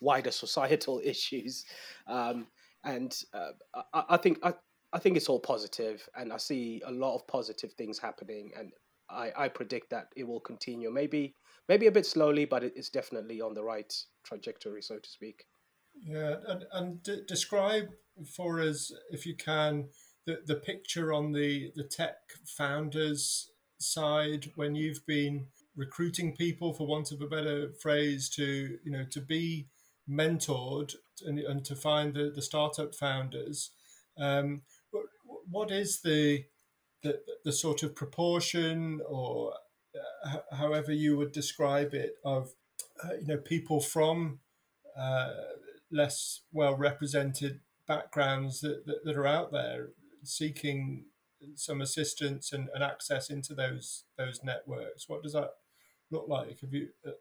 wider 0.00 0.30
societal 0.44 1.00
issues 1.04 1.64
um, 2.06 2.46
and 2.84 3.16
uh, 3.32 3.50
I, 3.92 4.04
I, 4.10 4.16
think 4.18 4.38
I, 4.42 4.52
I 4.94 4.98
think 4.98 5.16
it's 5.16 5.28
all 5.28 5.40
positive 5.40 6.08
and 6.16 6.32
I 6.32 6.36
see 6.36 6.80
a 6.86 6.90
lot 6.90 7.14
of 7.14 7.26
positive 7.26 7.72
things 7.72 7.98
happening 7.98 8.52
and 8.56 8.72
I, 9.10 9.32
I 9.36 9.48
predict 9.48 9.90
that 9.90 10.08
it 10.16 10.24
will 10.24 10.40
continue 10.40 10.90
maybe 10.90 11.34
maybe 11.68 11.86
a 11.86 11.92
bit 11.92 12.06
slowly 12.06 12.44
but 12.46 12.64
it's 12.64 12.88
definitely 12.88 13.40
on 13.40 13.54
the 13.54 13.62
right 13.62 13.92
trajectory 14.24 14.80
so 14.80 14.98
to 14.98 15.08
speak 15.08 15.44
yeah 16.00 16.36
and, 16.48 16.64
and 16.72 17.02
d- 17.02 17.22
describe 17.28 17.88
for 18.34 18.60
us 18.60 18.92
if 19.10 19.26
you 19.26 19.36
can 19.36 19.88
the, 20.26 20.38
the 20.46 20.56
picture 20.56 21.12
on 21.12 21.32
the 21.32 21.72
the 21.74 21.84
tech 21.84 22.16
founders 22.46 23.50
side 23.78 24.50
when 24.54 24.74
you've 24.74 25.04
been 25.06 25.46
recruiting 25.76 26.34
people, 26.34 26.72
for 26.72 26.86
want 26.86 27.12
of 27.12 27.20
a 27.20 27.26
better 27.26 27.72
phrase, 27.80 28.28
to 28.30 28.78
you 28.84 28.90
know 28.90 29.04
to 29.10 29.20
be 29.20 29.68
mentored 30.08 30.94
and, 31.24 31.38
and 31.38 31.64
to 31.64 31.74
find 31.74 32.14
the, 32.14 32.30
the 32.34 32.42
startup 32.42 32.94
founders. 32.94 33.70
Um, 34.18 34.62
what 35.50 35.70
is 35.70 36.00
the, 36.00 36.44
the 37.02 37.20
the 37.44 37.52
sort 37.52 37.82
of 37.82 37.94
proportion, 37.94 39.00
or 39.08 39.54
uh, 40.24 40.56
however 40.56 40.92
you 40.92 41.16
would 41.16 41.32
describe 41.32 41.94
it, 41.94 42.16
of 42.24 42.52
uh, 43.02 43.14
you 43.20 43.26
know 43.26 43.38
people 43.38 43.80
from 43.80 44.40
uh, 44.98 45.30
less 45.90 46.42
well 46.52 46.76
represented 46.76 47.60
backgrounds 47.86 48.60
that, 48.60 48.86
that, 48.86 49.04
that 49.04 49.16
are 49.16 49.26
out 49.26 49.52
there 49.52 49.90
seeking 50.22 51.04
some 51.54 51.80
assistance 51.80 52.52
and, 52.52 52.68
and 52.74 52.82
access 52.82 53.30
into 53.30 53.54
those 53.54 54.04
those 54.16 54.40
networks. 54.42 55.08
What 55.08 55.22
does 55.22 55.32
that 55.32 55.50
look 56.10 56.26
like? 56.28 56.60
Have 56.60 56.72
you 56.72 56.88
uh, 57.06 57.12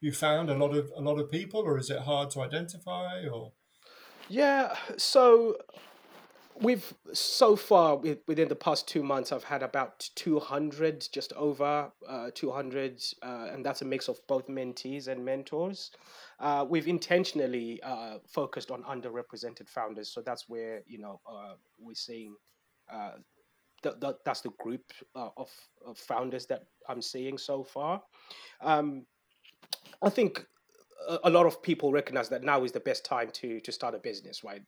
you 0.00 0.12
found 0.12 0.50
a 0.50 0.54
lot 0.54 0.74
of 0.74 0.90
a 0.96 1.00
lot 1.00 1.18
of 1.18 1.30
people, 1.30 1.60
or 1.60 1.78
is 1.78 1.90
it 1.90 2.00
hard 2.00 2.30
to 2.30 2.40
identify? 2.40 3.26
Or 3.26 3.52
yeah, 4.28 4.76
so 4.96 5.56
we've 6.60 6.94
so 7.12 7.54
far 7.56 7.96
within 7.96 8.48
the 8.48 8.54
past 8.54 8.88
two 8.88 9.02
months 9.02 9.32
i've 9.32 9.44
had 9.44 9.62
about 9.62 10.08
200 10.14 11.06
just 11.12 11.32
over 11.34 11.90
uh, 12.08 12.30
200 12.34 13.02
uh, 13.22 13.48
and 13.52 13.64
that's 13.64 13.82
a 13.82 13.84
mix 13.84 14.08
of 14.08 14.18
both 14.26 14.48
mentees 14.48 15.08
and 15.08 15.24
mentors 15.24 15.90
uh, 16.40 16.64
we've 16.68 16.88
intentionally 16.88 17.80
uh, 17.82 18.18
focused 18.26 18.70
on 18.70 18.82
underrepresented 18.84 19.68
founders 19.68 20.08
so 20.10 20.20
that's 20.20 20.48
where 20.48 20.82
you 20.86 20.98
know 20.98 21.20
uh, 21.30 21.54
we're 21.78 21.94
seeing 21.94 22.34
uh, 22.90 23.12
th- 23.82 23.96
th- 24.00 24.16
that's 24.24 24.40
the 24.40 24.50
group 24.58 24.92
of, 25.14 25.50
of, 25.86 25.98
founders 25.98 26.46
that 26.46 26.64
I'm 26.88 27.02
seeing 27.02 27.38
so 27.38 27.62
far. 27.62 28.02
Um, 28.60 29.04
I 30.02 30.10
think 30.10 30.46
a, 31.24 31.30
lot 31.30 31.46
of 31.46 31.62
people 31.62 31.92
recognize 31.92 32.28
that 32.28 32.42
now 32.42 32.64
is 32.64 32.72
the 32.72 32.80
best 32.80 33.04
time 33.04 33.30
to 33.30 33.60
to 33.60 33.72
start 33.72 33.94
a 33.94 33.98
business, 33.98 34.42
right? 34.44 34.62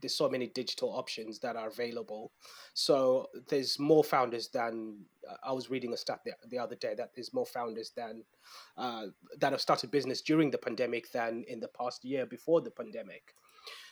there's 0.00 0.14
so 0.14 0.28
many 0.28 0.46
digital 0.46 0.90
options 0.90 1.38
that 1.40 1.56
are 1.56 1.68
available. 1.68 2.32
So 2.74 3.28
there's 3.48 3.78
more 3.78 4.04
founders 4.04 4.48
than 4.48 5.04
I 5.44 5.52
was 5.52 5.70
reading 5.70 5.92
a 5.92 5.96
stat 5.96 6.20
the, 6.24 6.32
the 6.48 6.58
other 6.58 6.76
day 6.76 6.94
that 6.94 7.14
there's 7.14 7.34
more 7.34 7.46
founders 7.46 7.90
than 7.96 8.24
uh, 8.76 9.06
that 9.38 9.52
have 9.52 9.60
started 9.60 9.90
business 9.90 10.20
during 10.22 10.50
the 10.50 10.58
pandemic 10.58 11.10
than 11.12 11.44
in 11.48 11.60
the 11.60 11.68
past 11.68 12.04
year 12.04 12.26
before 12.26 12.60
the 12.60 12.70
pandemic. 12.70 13.34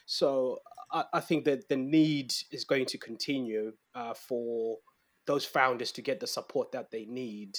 So 0.07 0.61
I, 0.93 1.05
I 1.15 1.21
think 1.21 1.45
that 1.45 1.69
the 1.69 1.77
need 1.77 2.35
is 2.51 2.65
going 2.65 2.87
to 2.87 2.99
continue 2.99 3.73
uh, 3.95 4.15
for 4.15 4.79
those 5.27 5.45
founders 5.45 5.91
to 5.93 6.03
get 6.03 6.21
the 6.21 6.27
support 6.27 6.73
that 6.73 6.91
they 6.91 7.05
need. 7.07 7.59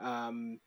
Um, 0.00 0.60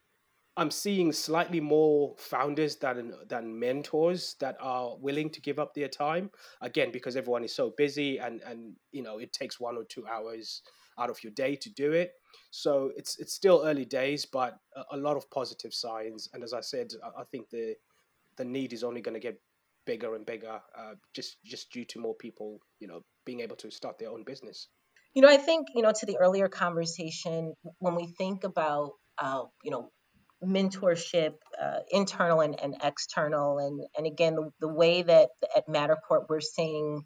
I'm 0.58 0.72
seeing 0.72 1.14
slightly 1.14 1.62
more 1.62 2.14
founders 2.18 2.76
than 2.76 3.14
than 3.28 3.58
mentors 3.58 4.36
that 4.40 4.58
are 4.60 4.98
willing 4.98 5.30
to 5.32 5.42
give 5.42 5.60
up 5.60 5.74
their 5.74 5.88
time. 5.88 6.30
Again, 6.62 6.92
because 6.92 7.16
everyone 7.16 7.44
is 7.44 7.56
so 7.56 7.74
busy 7.78 8.18
and 8.20 8.42
and 8.42 8.76
you 8.92 9.02
know 9.02 9.18
it 9.18 9.32
takes 9.34 9.60
one 9.60 9.78
or 9.78 9.86
two 9.86 10.06
hours 10.08 10.62
out 11.00 11.10
of 11.10 11.24
your 11.24 11.32
day 11.34 11.56
to 11.56 11.70
do 11.70 11.94
it. 11.94 12.14
So 12.52 12.92
it's 12.96 13.18
it's 13.20 13.34
still 13.34 13.64
early 13.66 13.86
days, 13.86 14.26
but 14.26 14.58
a, 14.76 14.96
a 14.96 14.98
lot 14.98 15.18
of 15.18 15.30
positive 15.32 15.74
signs. 15.74 16.30
And 16.34 16.44
as 16.44 16.54
I 16.54 16.62
said, 16.62 16.90
I, 17.04 17.22
I 17.22 17.24
think 17.24 17.50
the 17.50 17.76
the 18.38 18.46
need 18.46 18.74
is 18.74 18.84
only 18.84 19.02
going 19.02 19.14
to 19.14 19.20
get 19.20 19.40
bigger 19.86 20.16
and 20.16 20.26
bigger, 20.26 20.60
uh, 20.78 20.96
just 21.14 21.38
just 21.46 21.72
due 21.72 21.86
to 21.86 22.00
more 22.00 22.16
people, 22.16 22.60
you 22.80 22.88
know, 22.88 23.02
being 23.26 23.40
able 23.40 23.56
to 23.58 23.72
start 23.72 23.98
their 24.00 24.10
own 24.10 24.24
business. 24.24 24.68
You 25.14 25.22
know, 25.22 25.30
I 25.30 25.38
think 25.38 25.68
you 25.76 25.82
know 25.82 25.94
to 25.98 26.06
the 26.06 26.18
earlier 26.18 26.50
conversation 26.50 27.54
when 27.80 27.96
we 27.96 28.08
think 28.18 28.44
about 28.44 28.92
uh, 29.18 29.44
you 29.64 29.72
know 29.72 29.92
mentorship, 30.44 31.34
uh, 31.62 31.80
internal 31.92 32.42
and, 32.42 32.60
and 32.62 32.76
external, 32.84 33.60
and 33.60 33.82
and 33.98 34.08
again 34.08 34.36
the, 34.36 34.50
the 34.60 34.74
way 34.74 35.02
that 35.02 35.30
at 35.56 35.68
Matterport 35.68 36.26
we're 36.30 36.42
seeing 36.42 37.04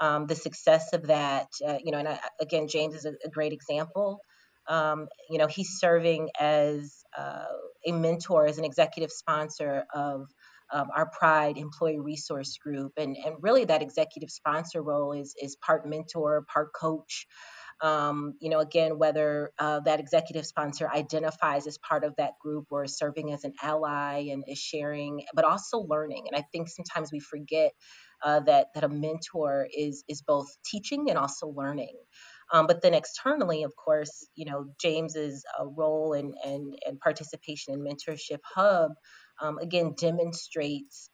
um, 0.00 0.26
the 0.26 0.34
success 0.34 0.92
of 0.92 1.08
that. 1.08 1.48
Uh, 1.66 1.78
you 1.84 1.92
know, 1.92 1.98
and 1.98 2.08
I, 2.08 2.18
again 2.40 2.68
James 2.68 2.94
is 2.94 3.04
a, 3.04 3.12
a 3.24 3.30
great 3.30 3.52
example. 3.52 4.20
Um, 4.68 5.08
you 5.28 5.38
know, 5.38 5.48
he's 5.48 5.78
serving 5.78 6.30
as 6.38 7.04
uh, 7.18 7.44
a 7.86 7.92
mentor, 7.92 8.46
as 8.46 8.58
an 8.58 8.64
executive 8.64 9.10
sponsor 9.10 9.84
of 9.94 10.26
um, 10.72 10.88
our 10.96 11.10
Pride 11.10 11.58
Employee 11.58 12.00
Resource 12.00 12.56
Group, 12.58 12.92
and 12.96 13.16
and 13.16 13.36
really 13.40 13.64
that 13.66 13.82
executive 13.82 14.30
sponsor 14.30 14.82
role 14.82 15.12
is 15.12 15.34
is 15.40 15.56
part 15.56 15.86
mentor, 15.86 16.44
part 16.52 16.72
coach. 16.72 17.26
Um, 17.82 18.34
you 18.40 18.48
know, 18.48 18.60
again, 18.60 18.98
whether 18.98 19.50
uh, 19.58 19.80
that 19.80 19.98
executive 19.98 20.46
sponsor 20.46 20.88
identifies 20.88 21.66
as 21.66 21.78
part 21.78 22.04
of 22.04 22.14
that 22.16 22.38
group 22.40 22.66
or 22.70 22.84
is 22.84 22.96
serving 22.96 23.32
as 23.32 23.42
an 23.44 23.54
ally 23.60 24.28
and 24.30 24.44
is 24.46 24.58
sharing, 24.58 25.24
but 25.34 25.44
also 25.44 25.78
learning. 25.78 26.24
And 26.30 26.40
I 26.40 26.46
think 26.52 26.68
sometimes 26.68 27.10
we 27.12 27.18
forget 27.18 27.72
uh, 28.22 28.40
that 28.40 28.68
that 28.74 28.84
a 28.84 28.88
mentor 28.88 29.66
is 29.76 30.04
is 30.08 30.22
both 30.22 30.46
teaching 30.64 31.10
and 31.10 31.18
also 31.18 31.48
learning. 31.48 31.96
Um, 32.52 32.66
but 32.66 32.82
then 32.82 32.94
externally, 32.94 33.64
of 33.64 33.72
course, 33.76 34.28
you 34.34 34.44
know, 34.44 34.66
James's 34.80 35.44
uh, 35.58 35.66
role 35.66 36.12
and, 36.12 36.34
and 36.44 36.74
and 36.86 37.00
participation 37.00 37.74
in 37.74 37.80
Mentorship 37.80 38.40
Hub 38.44 38.92
um, 39.40 39.58
again 39.58 39.94
demonstrates 39.98 41.10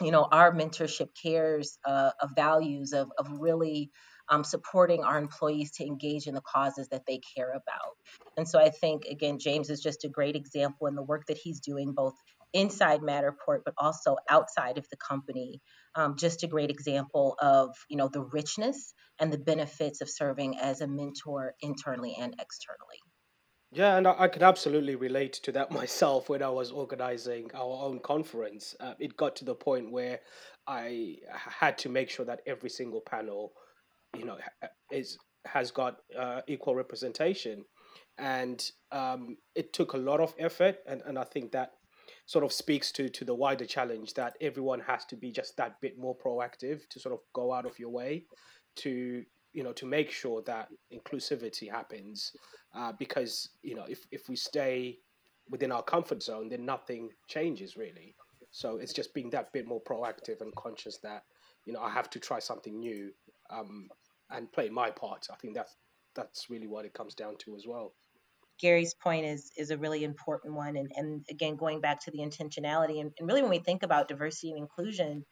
you 0.00 0.12
know 0.12 0.28
our 0.30 0.52
mentorship 0.52 1.08
cares 1.20 1.78
uh, 1.84 2.10
of 2.20 2.30
values 2.36 2.92
of, 2.92 3.10
of 3.18 3.26
really 3.40 3.90
um, 4.30 4.44
supporting 4.44 5.04
our 5.04 5.18
employees 5.18 5.70
to 5.72 5.84
engage 5.84 6.26
in 6.26 6.34
the 6.34 6.40
causes 6.40 6.88
that 6.88 7.06
they 7.06 7.20
care 7.36 7.50
about 7.50 7.96
and 8.36 8.48
so 8.48 8.58
i 8.58 8.70
think 8.70 9.04
again 9.04 9.38
james 9.38 9.70
is 9.70 9.80
just 9.80 10.04
a 10.04 10.08
great 10.08 10.36
example 10.36 10.86
in 10.86 10.94
the 10.94 11.02
work 11.02 11.26
that 11.26 11.36
he's 11.36 11.60
doing 11.60 11.92
both 11.92 12.14
inside 12.52 13.00
matterport 13.00 13.60
but 13.64 13.74
also 13.76 14.16
outside 14.30 14.78
of 14.78 14.88
the 14.90 14.96
company 14.96 15.60
um, 15.94 16.16
just 16.16 16.42
a 16.42 16.46
great 16.46 16.70
example 16.70 17.36
of 17.40 17.74
you 17.88 17.96
know 17.96 18.08
the 18.08 18.22
richness 18.22 18.94
and 19.18 19.32
the 19.32 19.38
benefits 19.38 20.00
of 20.00 20.08
serving 20.08 20.58
as 20.58 20.80
a 20.80 20.86
mentor 20.86 21.54
internally 21.60 22.16
and 22.18 22.34
externally 22.40 23.00
yeah, 23.70 23.96
and 23.96 24.08
I, 24.08 24.14
I 24.18 24.28
could 24.28 24.42
absolutely 24.42 24.94
relate 24.94 25.34
to 25.34 25.52
that 25.52 25.70
myself 25.80 26.28
when 26.28 26.42
I 26.42 26.48
was 26.50 26.70
organizing 26.70 27.50
our 27.54 27.84
own 27.84 28.00
conference. 28.00 28.74
Uh, 28.80 28.94
it 28.98 29.16
got 29.16 29.36
to 29.36 29.44
the 29.44 29.54
point 29.54 29.90
where 29.90 30.20
I 30.66 31.16
had 31.34 31.78
to 31.78 31.88
make 31.88 32.10
sure 32.10 32.26
that 32.26 32.40
every 32.46 32.70
single 32.70 33.00
panel, 33.00 33.52
you 34.16 34.24
know, 34.24 34.38
is 34.90 35.18
has 35.44 35.70
got 35.70 35.98
uh, 36.18 36.40
equal 36.46 36.74
representation, 36.74 37.64
and 38.18 38.70
um, 38.92 39.36
it 39.54 39.72
took 39.72 39.92
a 39.92 39.98
lot 39.98 40.20
of 40.20 40.34
effort, 40.38 40.78
and, 40.86 41.02
and 41.06 41.18
I 41.18 41.24
think 41.24 41.52
that 41.52 41.72
sort 42.26 42.44
of 42.44 42.52
speaks 42.52 42.92
to 42.92 43.08
to 43.08 43.24
the 43.24 43.34
wider 43.34 43.64
challenge 43.64 44.14
that 44.14 44.36
everyone 44.40 44.80
has 44.80 45.04
to 45.06 45.16
be 45.16 45.30
just 45.30 45.56
that 45.56 45.80
bit 45.80 45.98
more 45.98 46.16
proactive 46.16 46.88
to 46.88 47.00
sort 47.00 47.14
of 47.14 47.20
go 47.32 47.52
out 47.52 47.66
of 47.66 47.78
your 47.78 47.90
way 47.90 48.24
to 48.76 49.24
you 49.52 49.62
know 49.62 49.72
to 49.72 49.86
make 49.86 50.10
sure 50.10 50.42
that 50.42 50.68
inclusivity 50.92 51.70
happens. 51.70 52.32
Uh, 52.74 52.92
because 52.98 53.48
you 53.62 53.74
know 53.74 53.84
if, 53.88 54.04
if 54.10 54.28
we 54.28 54.36
stay 54.36 54.98
within 55.48 55.72
our 55.72 55.82
comfort 55.82 56.22
zone 56.22 56.48
then 56.48 56.64
nothing 56.64 57.08
changes 57.28 57.76
really. 57.76 58.14
So 58.50 58.76
it's 58.76 58.92
just 58.92 59.14
being 59.14 59.30
that 59.30 59.52
bit 59.52 59.66
more 59.66 59.80
proactive 59.82 60.40
and 60.40 60.54
conscious 60.54 60.98
that 60.98 61.22
you 61.68 61.74
know 61.74 61.80
i 61.80 61.90
have 61.90 62.10
to 62.10 62.18
try 62.18 62.38
something 62.38 62.78
new 62.78 63.12
um, 63.50 63.88
and 64.30 64.52
play 64.52 64.68
my 64.68 64.90
part 64.90 65.26
i 65.32 65.36
think 65.36 65.54
that's 65.54 65.76
that's 66.18 66.50
really 66.50 66.66
what 66.66 66.84
it 66.84 66.94
comes 66.94 67.14
down 67.14 67.36
to 67.38 67.54
as 67.54 67.64
well. 67.66 67.94
Gary's 68.60 68.94
point 68.94 69.24
is 69.24 69.50
is 69.56 69.70
a 69.70 69.78
really 69.78 70.02
important 70.02 70.54
one. 70.54 70.76
And, 70.76 70.90
and 70.96 71.24
again 71.30 71.56
going 71.56 71.80
back 71.80 72.02
to 72.04 72.10
the 72.10 72.18
intentionality 72.18 73.00
and, 73.00 73.12
and 73.18 73.28
really 73.28 73.42
when 73.42 73.50
we 73.50 73.60
think 73.60 73.82
about 73.82 74.08
diversity 74.08 74.50
and 74.50 74.58
inclusion 74.58 75.24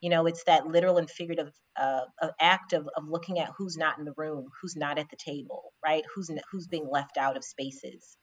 you 0.00 0.08
know 0.08 0.26
it's 0.26 0.44
that 0.44 0.66
literal 0.66 0.96
and 0.96 1.10
figurative 1.10 1.52
uh, 1.78 2.00
act 2.40 2.72
of, 2.72 2.88
of 2.96 3.04
looking 3.06 3.38
at 3.38 3.50
who's 3.56 3.76
not 3.76 3.98
in 3.98 4.04
the 4.06 4.14
room 4.16 4.46
who's 4.60 4.76
not 4.76 4.98
at 4.98 5.10
the 5.10 5.16
table 5.16 5.72
right? 5.84 6.04
Who's 6.14 6.30
who's 6.50 6.66
being 6.66 6.88
left 6.90 7.18
out 7.18 7.36
of 7.36 7.44
spaces 7.44 8.16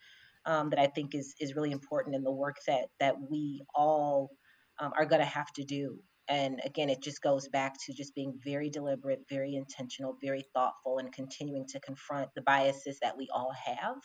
um, 0.45 0.71
that 0.71 0.79
i 0.79 0.87
think 0.87 1.13
is 1.13 1.35
is 1.39 1.55
really 1.55 1.71
important 1.71 2.15
in 2.15 2.23
the 2.23 2.31
work 2.31 2.55
that 2.65 2.85
that 2.99 3.15
we 3.29 3.63
all 3.75 4.31
um, 4.79 4.91
are 4.97 5.05
going 5.05 5.21
to 5.21 5.25
have 5.25 5.51
to 5.53 5.63
do 5.63 5.99
And 6.29 6.59
again, 6.65 6.89
it 6.89 7.01
just 7.01 7.21
goes 7.21 7.47
back 7.47 7.75
to 7.85 7.93
just 7.93 8.13
being 8.13 8.33
very 8.43 8.69
deliberate, 8.69 9.21
very 9.29 9.55
intentional, 9.55 10.17
very 10.21 10.43
thoughtful, 10.53 10.97
and 10.97 11.11
continuing 11.13 11.65
to 11.67 11.79
confront 11.79 12.29
the 12.35 12.41
biases 12.41 12.99
that 13.01 13.17
we 13.17 13.27
all 13.33 13.53
have 13.65 13.95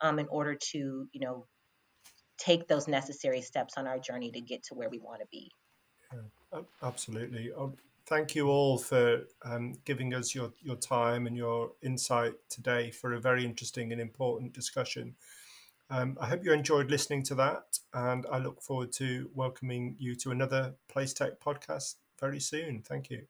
um, 0.00 0.18
in 0.18 0.28
order 0.28 0.54
to, 0.72 1.06
you 1.12 1.20
know, 1.20 1.46
take 2.38 2.68
those 2.68 2.88
necessary 2.88 3.40
steps 3.40 3.74
on 3.76 3.86
our 3.86 3.98
journey 3.98 4.30
to 4.32 4.40
get 4.40 4.62
to 4.64 4.74
where 4.74 4.90
we 4.90 4.98
want 4.98 5.20
to 5.20 5.26
be. 5.30 5.50
Yeah, 6.12 6.60
absolutely. 6.82 7.52
Oh, 7.56 7.74
thank 8.06 8.34
you 8.34 8.48
all 8.48 8.78
for 8.78 9.22
um, 9.44 9.74
giving 9.84 10.12
us 10.12 10.34
your, 10.34 10.52
your 10.60 10.76
time 10.76 11.26
and 11.26 11.36
your 11.36 11.72
insight 11.82 12.34
today 12.50 12.90
for 12.90 13.14
a 13.14 13.20
very 13.20 13.44
interesting 13.44 13.92
and 13.92 14.00
important 14.00 14.52
discussion. 14.52 15.14
Um, 15.92 16.16
I 16.18 16.26
hope 16.26 16.42
you 16.42 16.54
enjoyed 16.54 16.90
listening 16.90 17.22
to 17.24 17.34
that, 17.34 17.78
and 17.92 18.24
I 18.32 18.38
look 18.38 18.62
forward 18.62 18.92
to 18.92 19.30
welcoming 19.34 19.94
you 19.98 20.14
to 20.16 20.30
another 20.30 20.74
Place 20.88 21.12
Tech 21.12 21.38
podcast 21.38 21.96
very 22.18 22.40
soon. 22.40 22.82
Thank 22.82 23.10
you. 23.10 23.26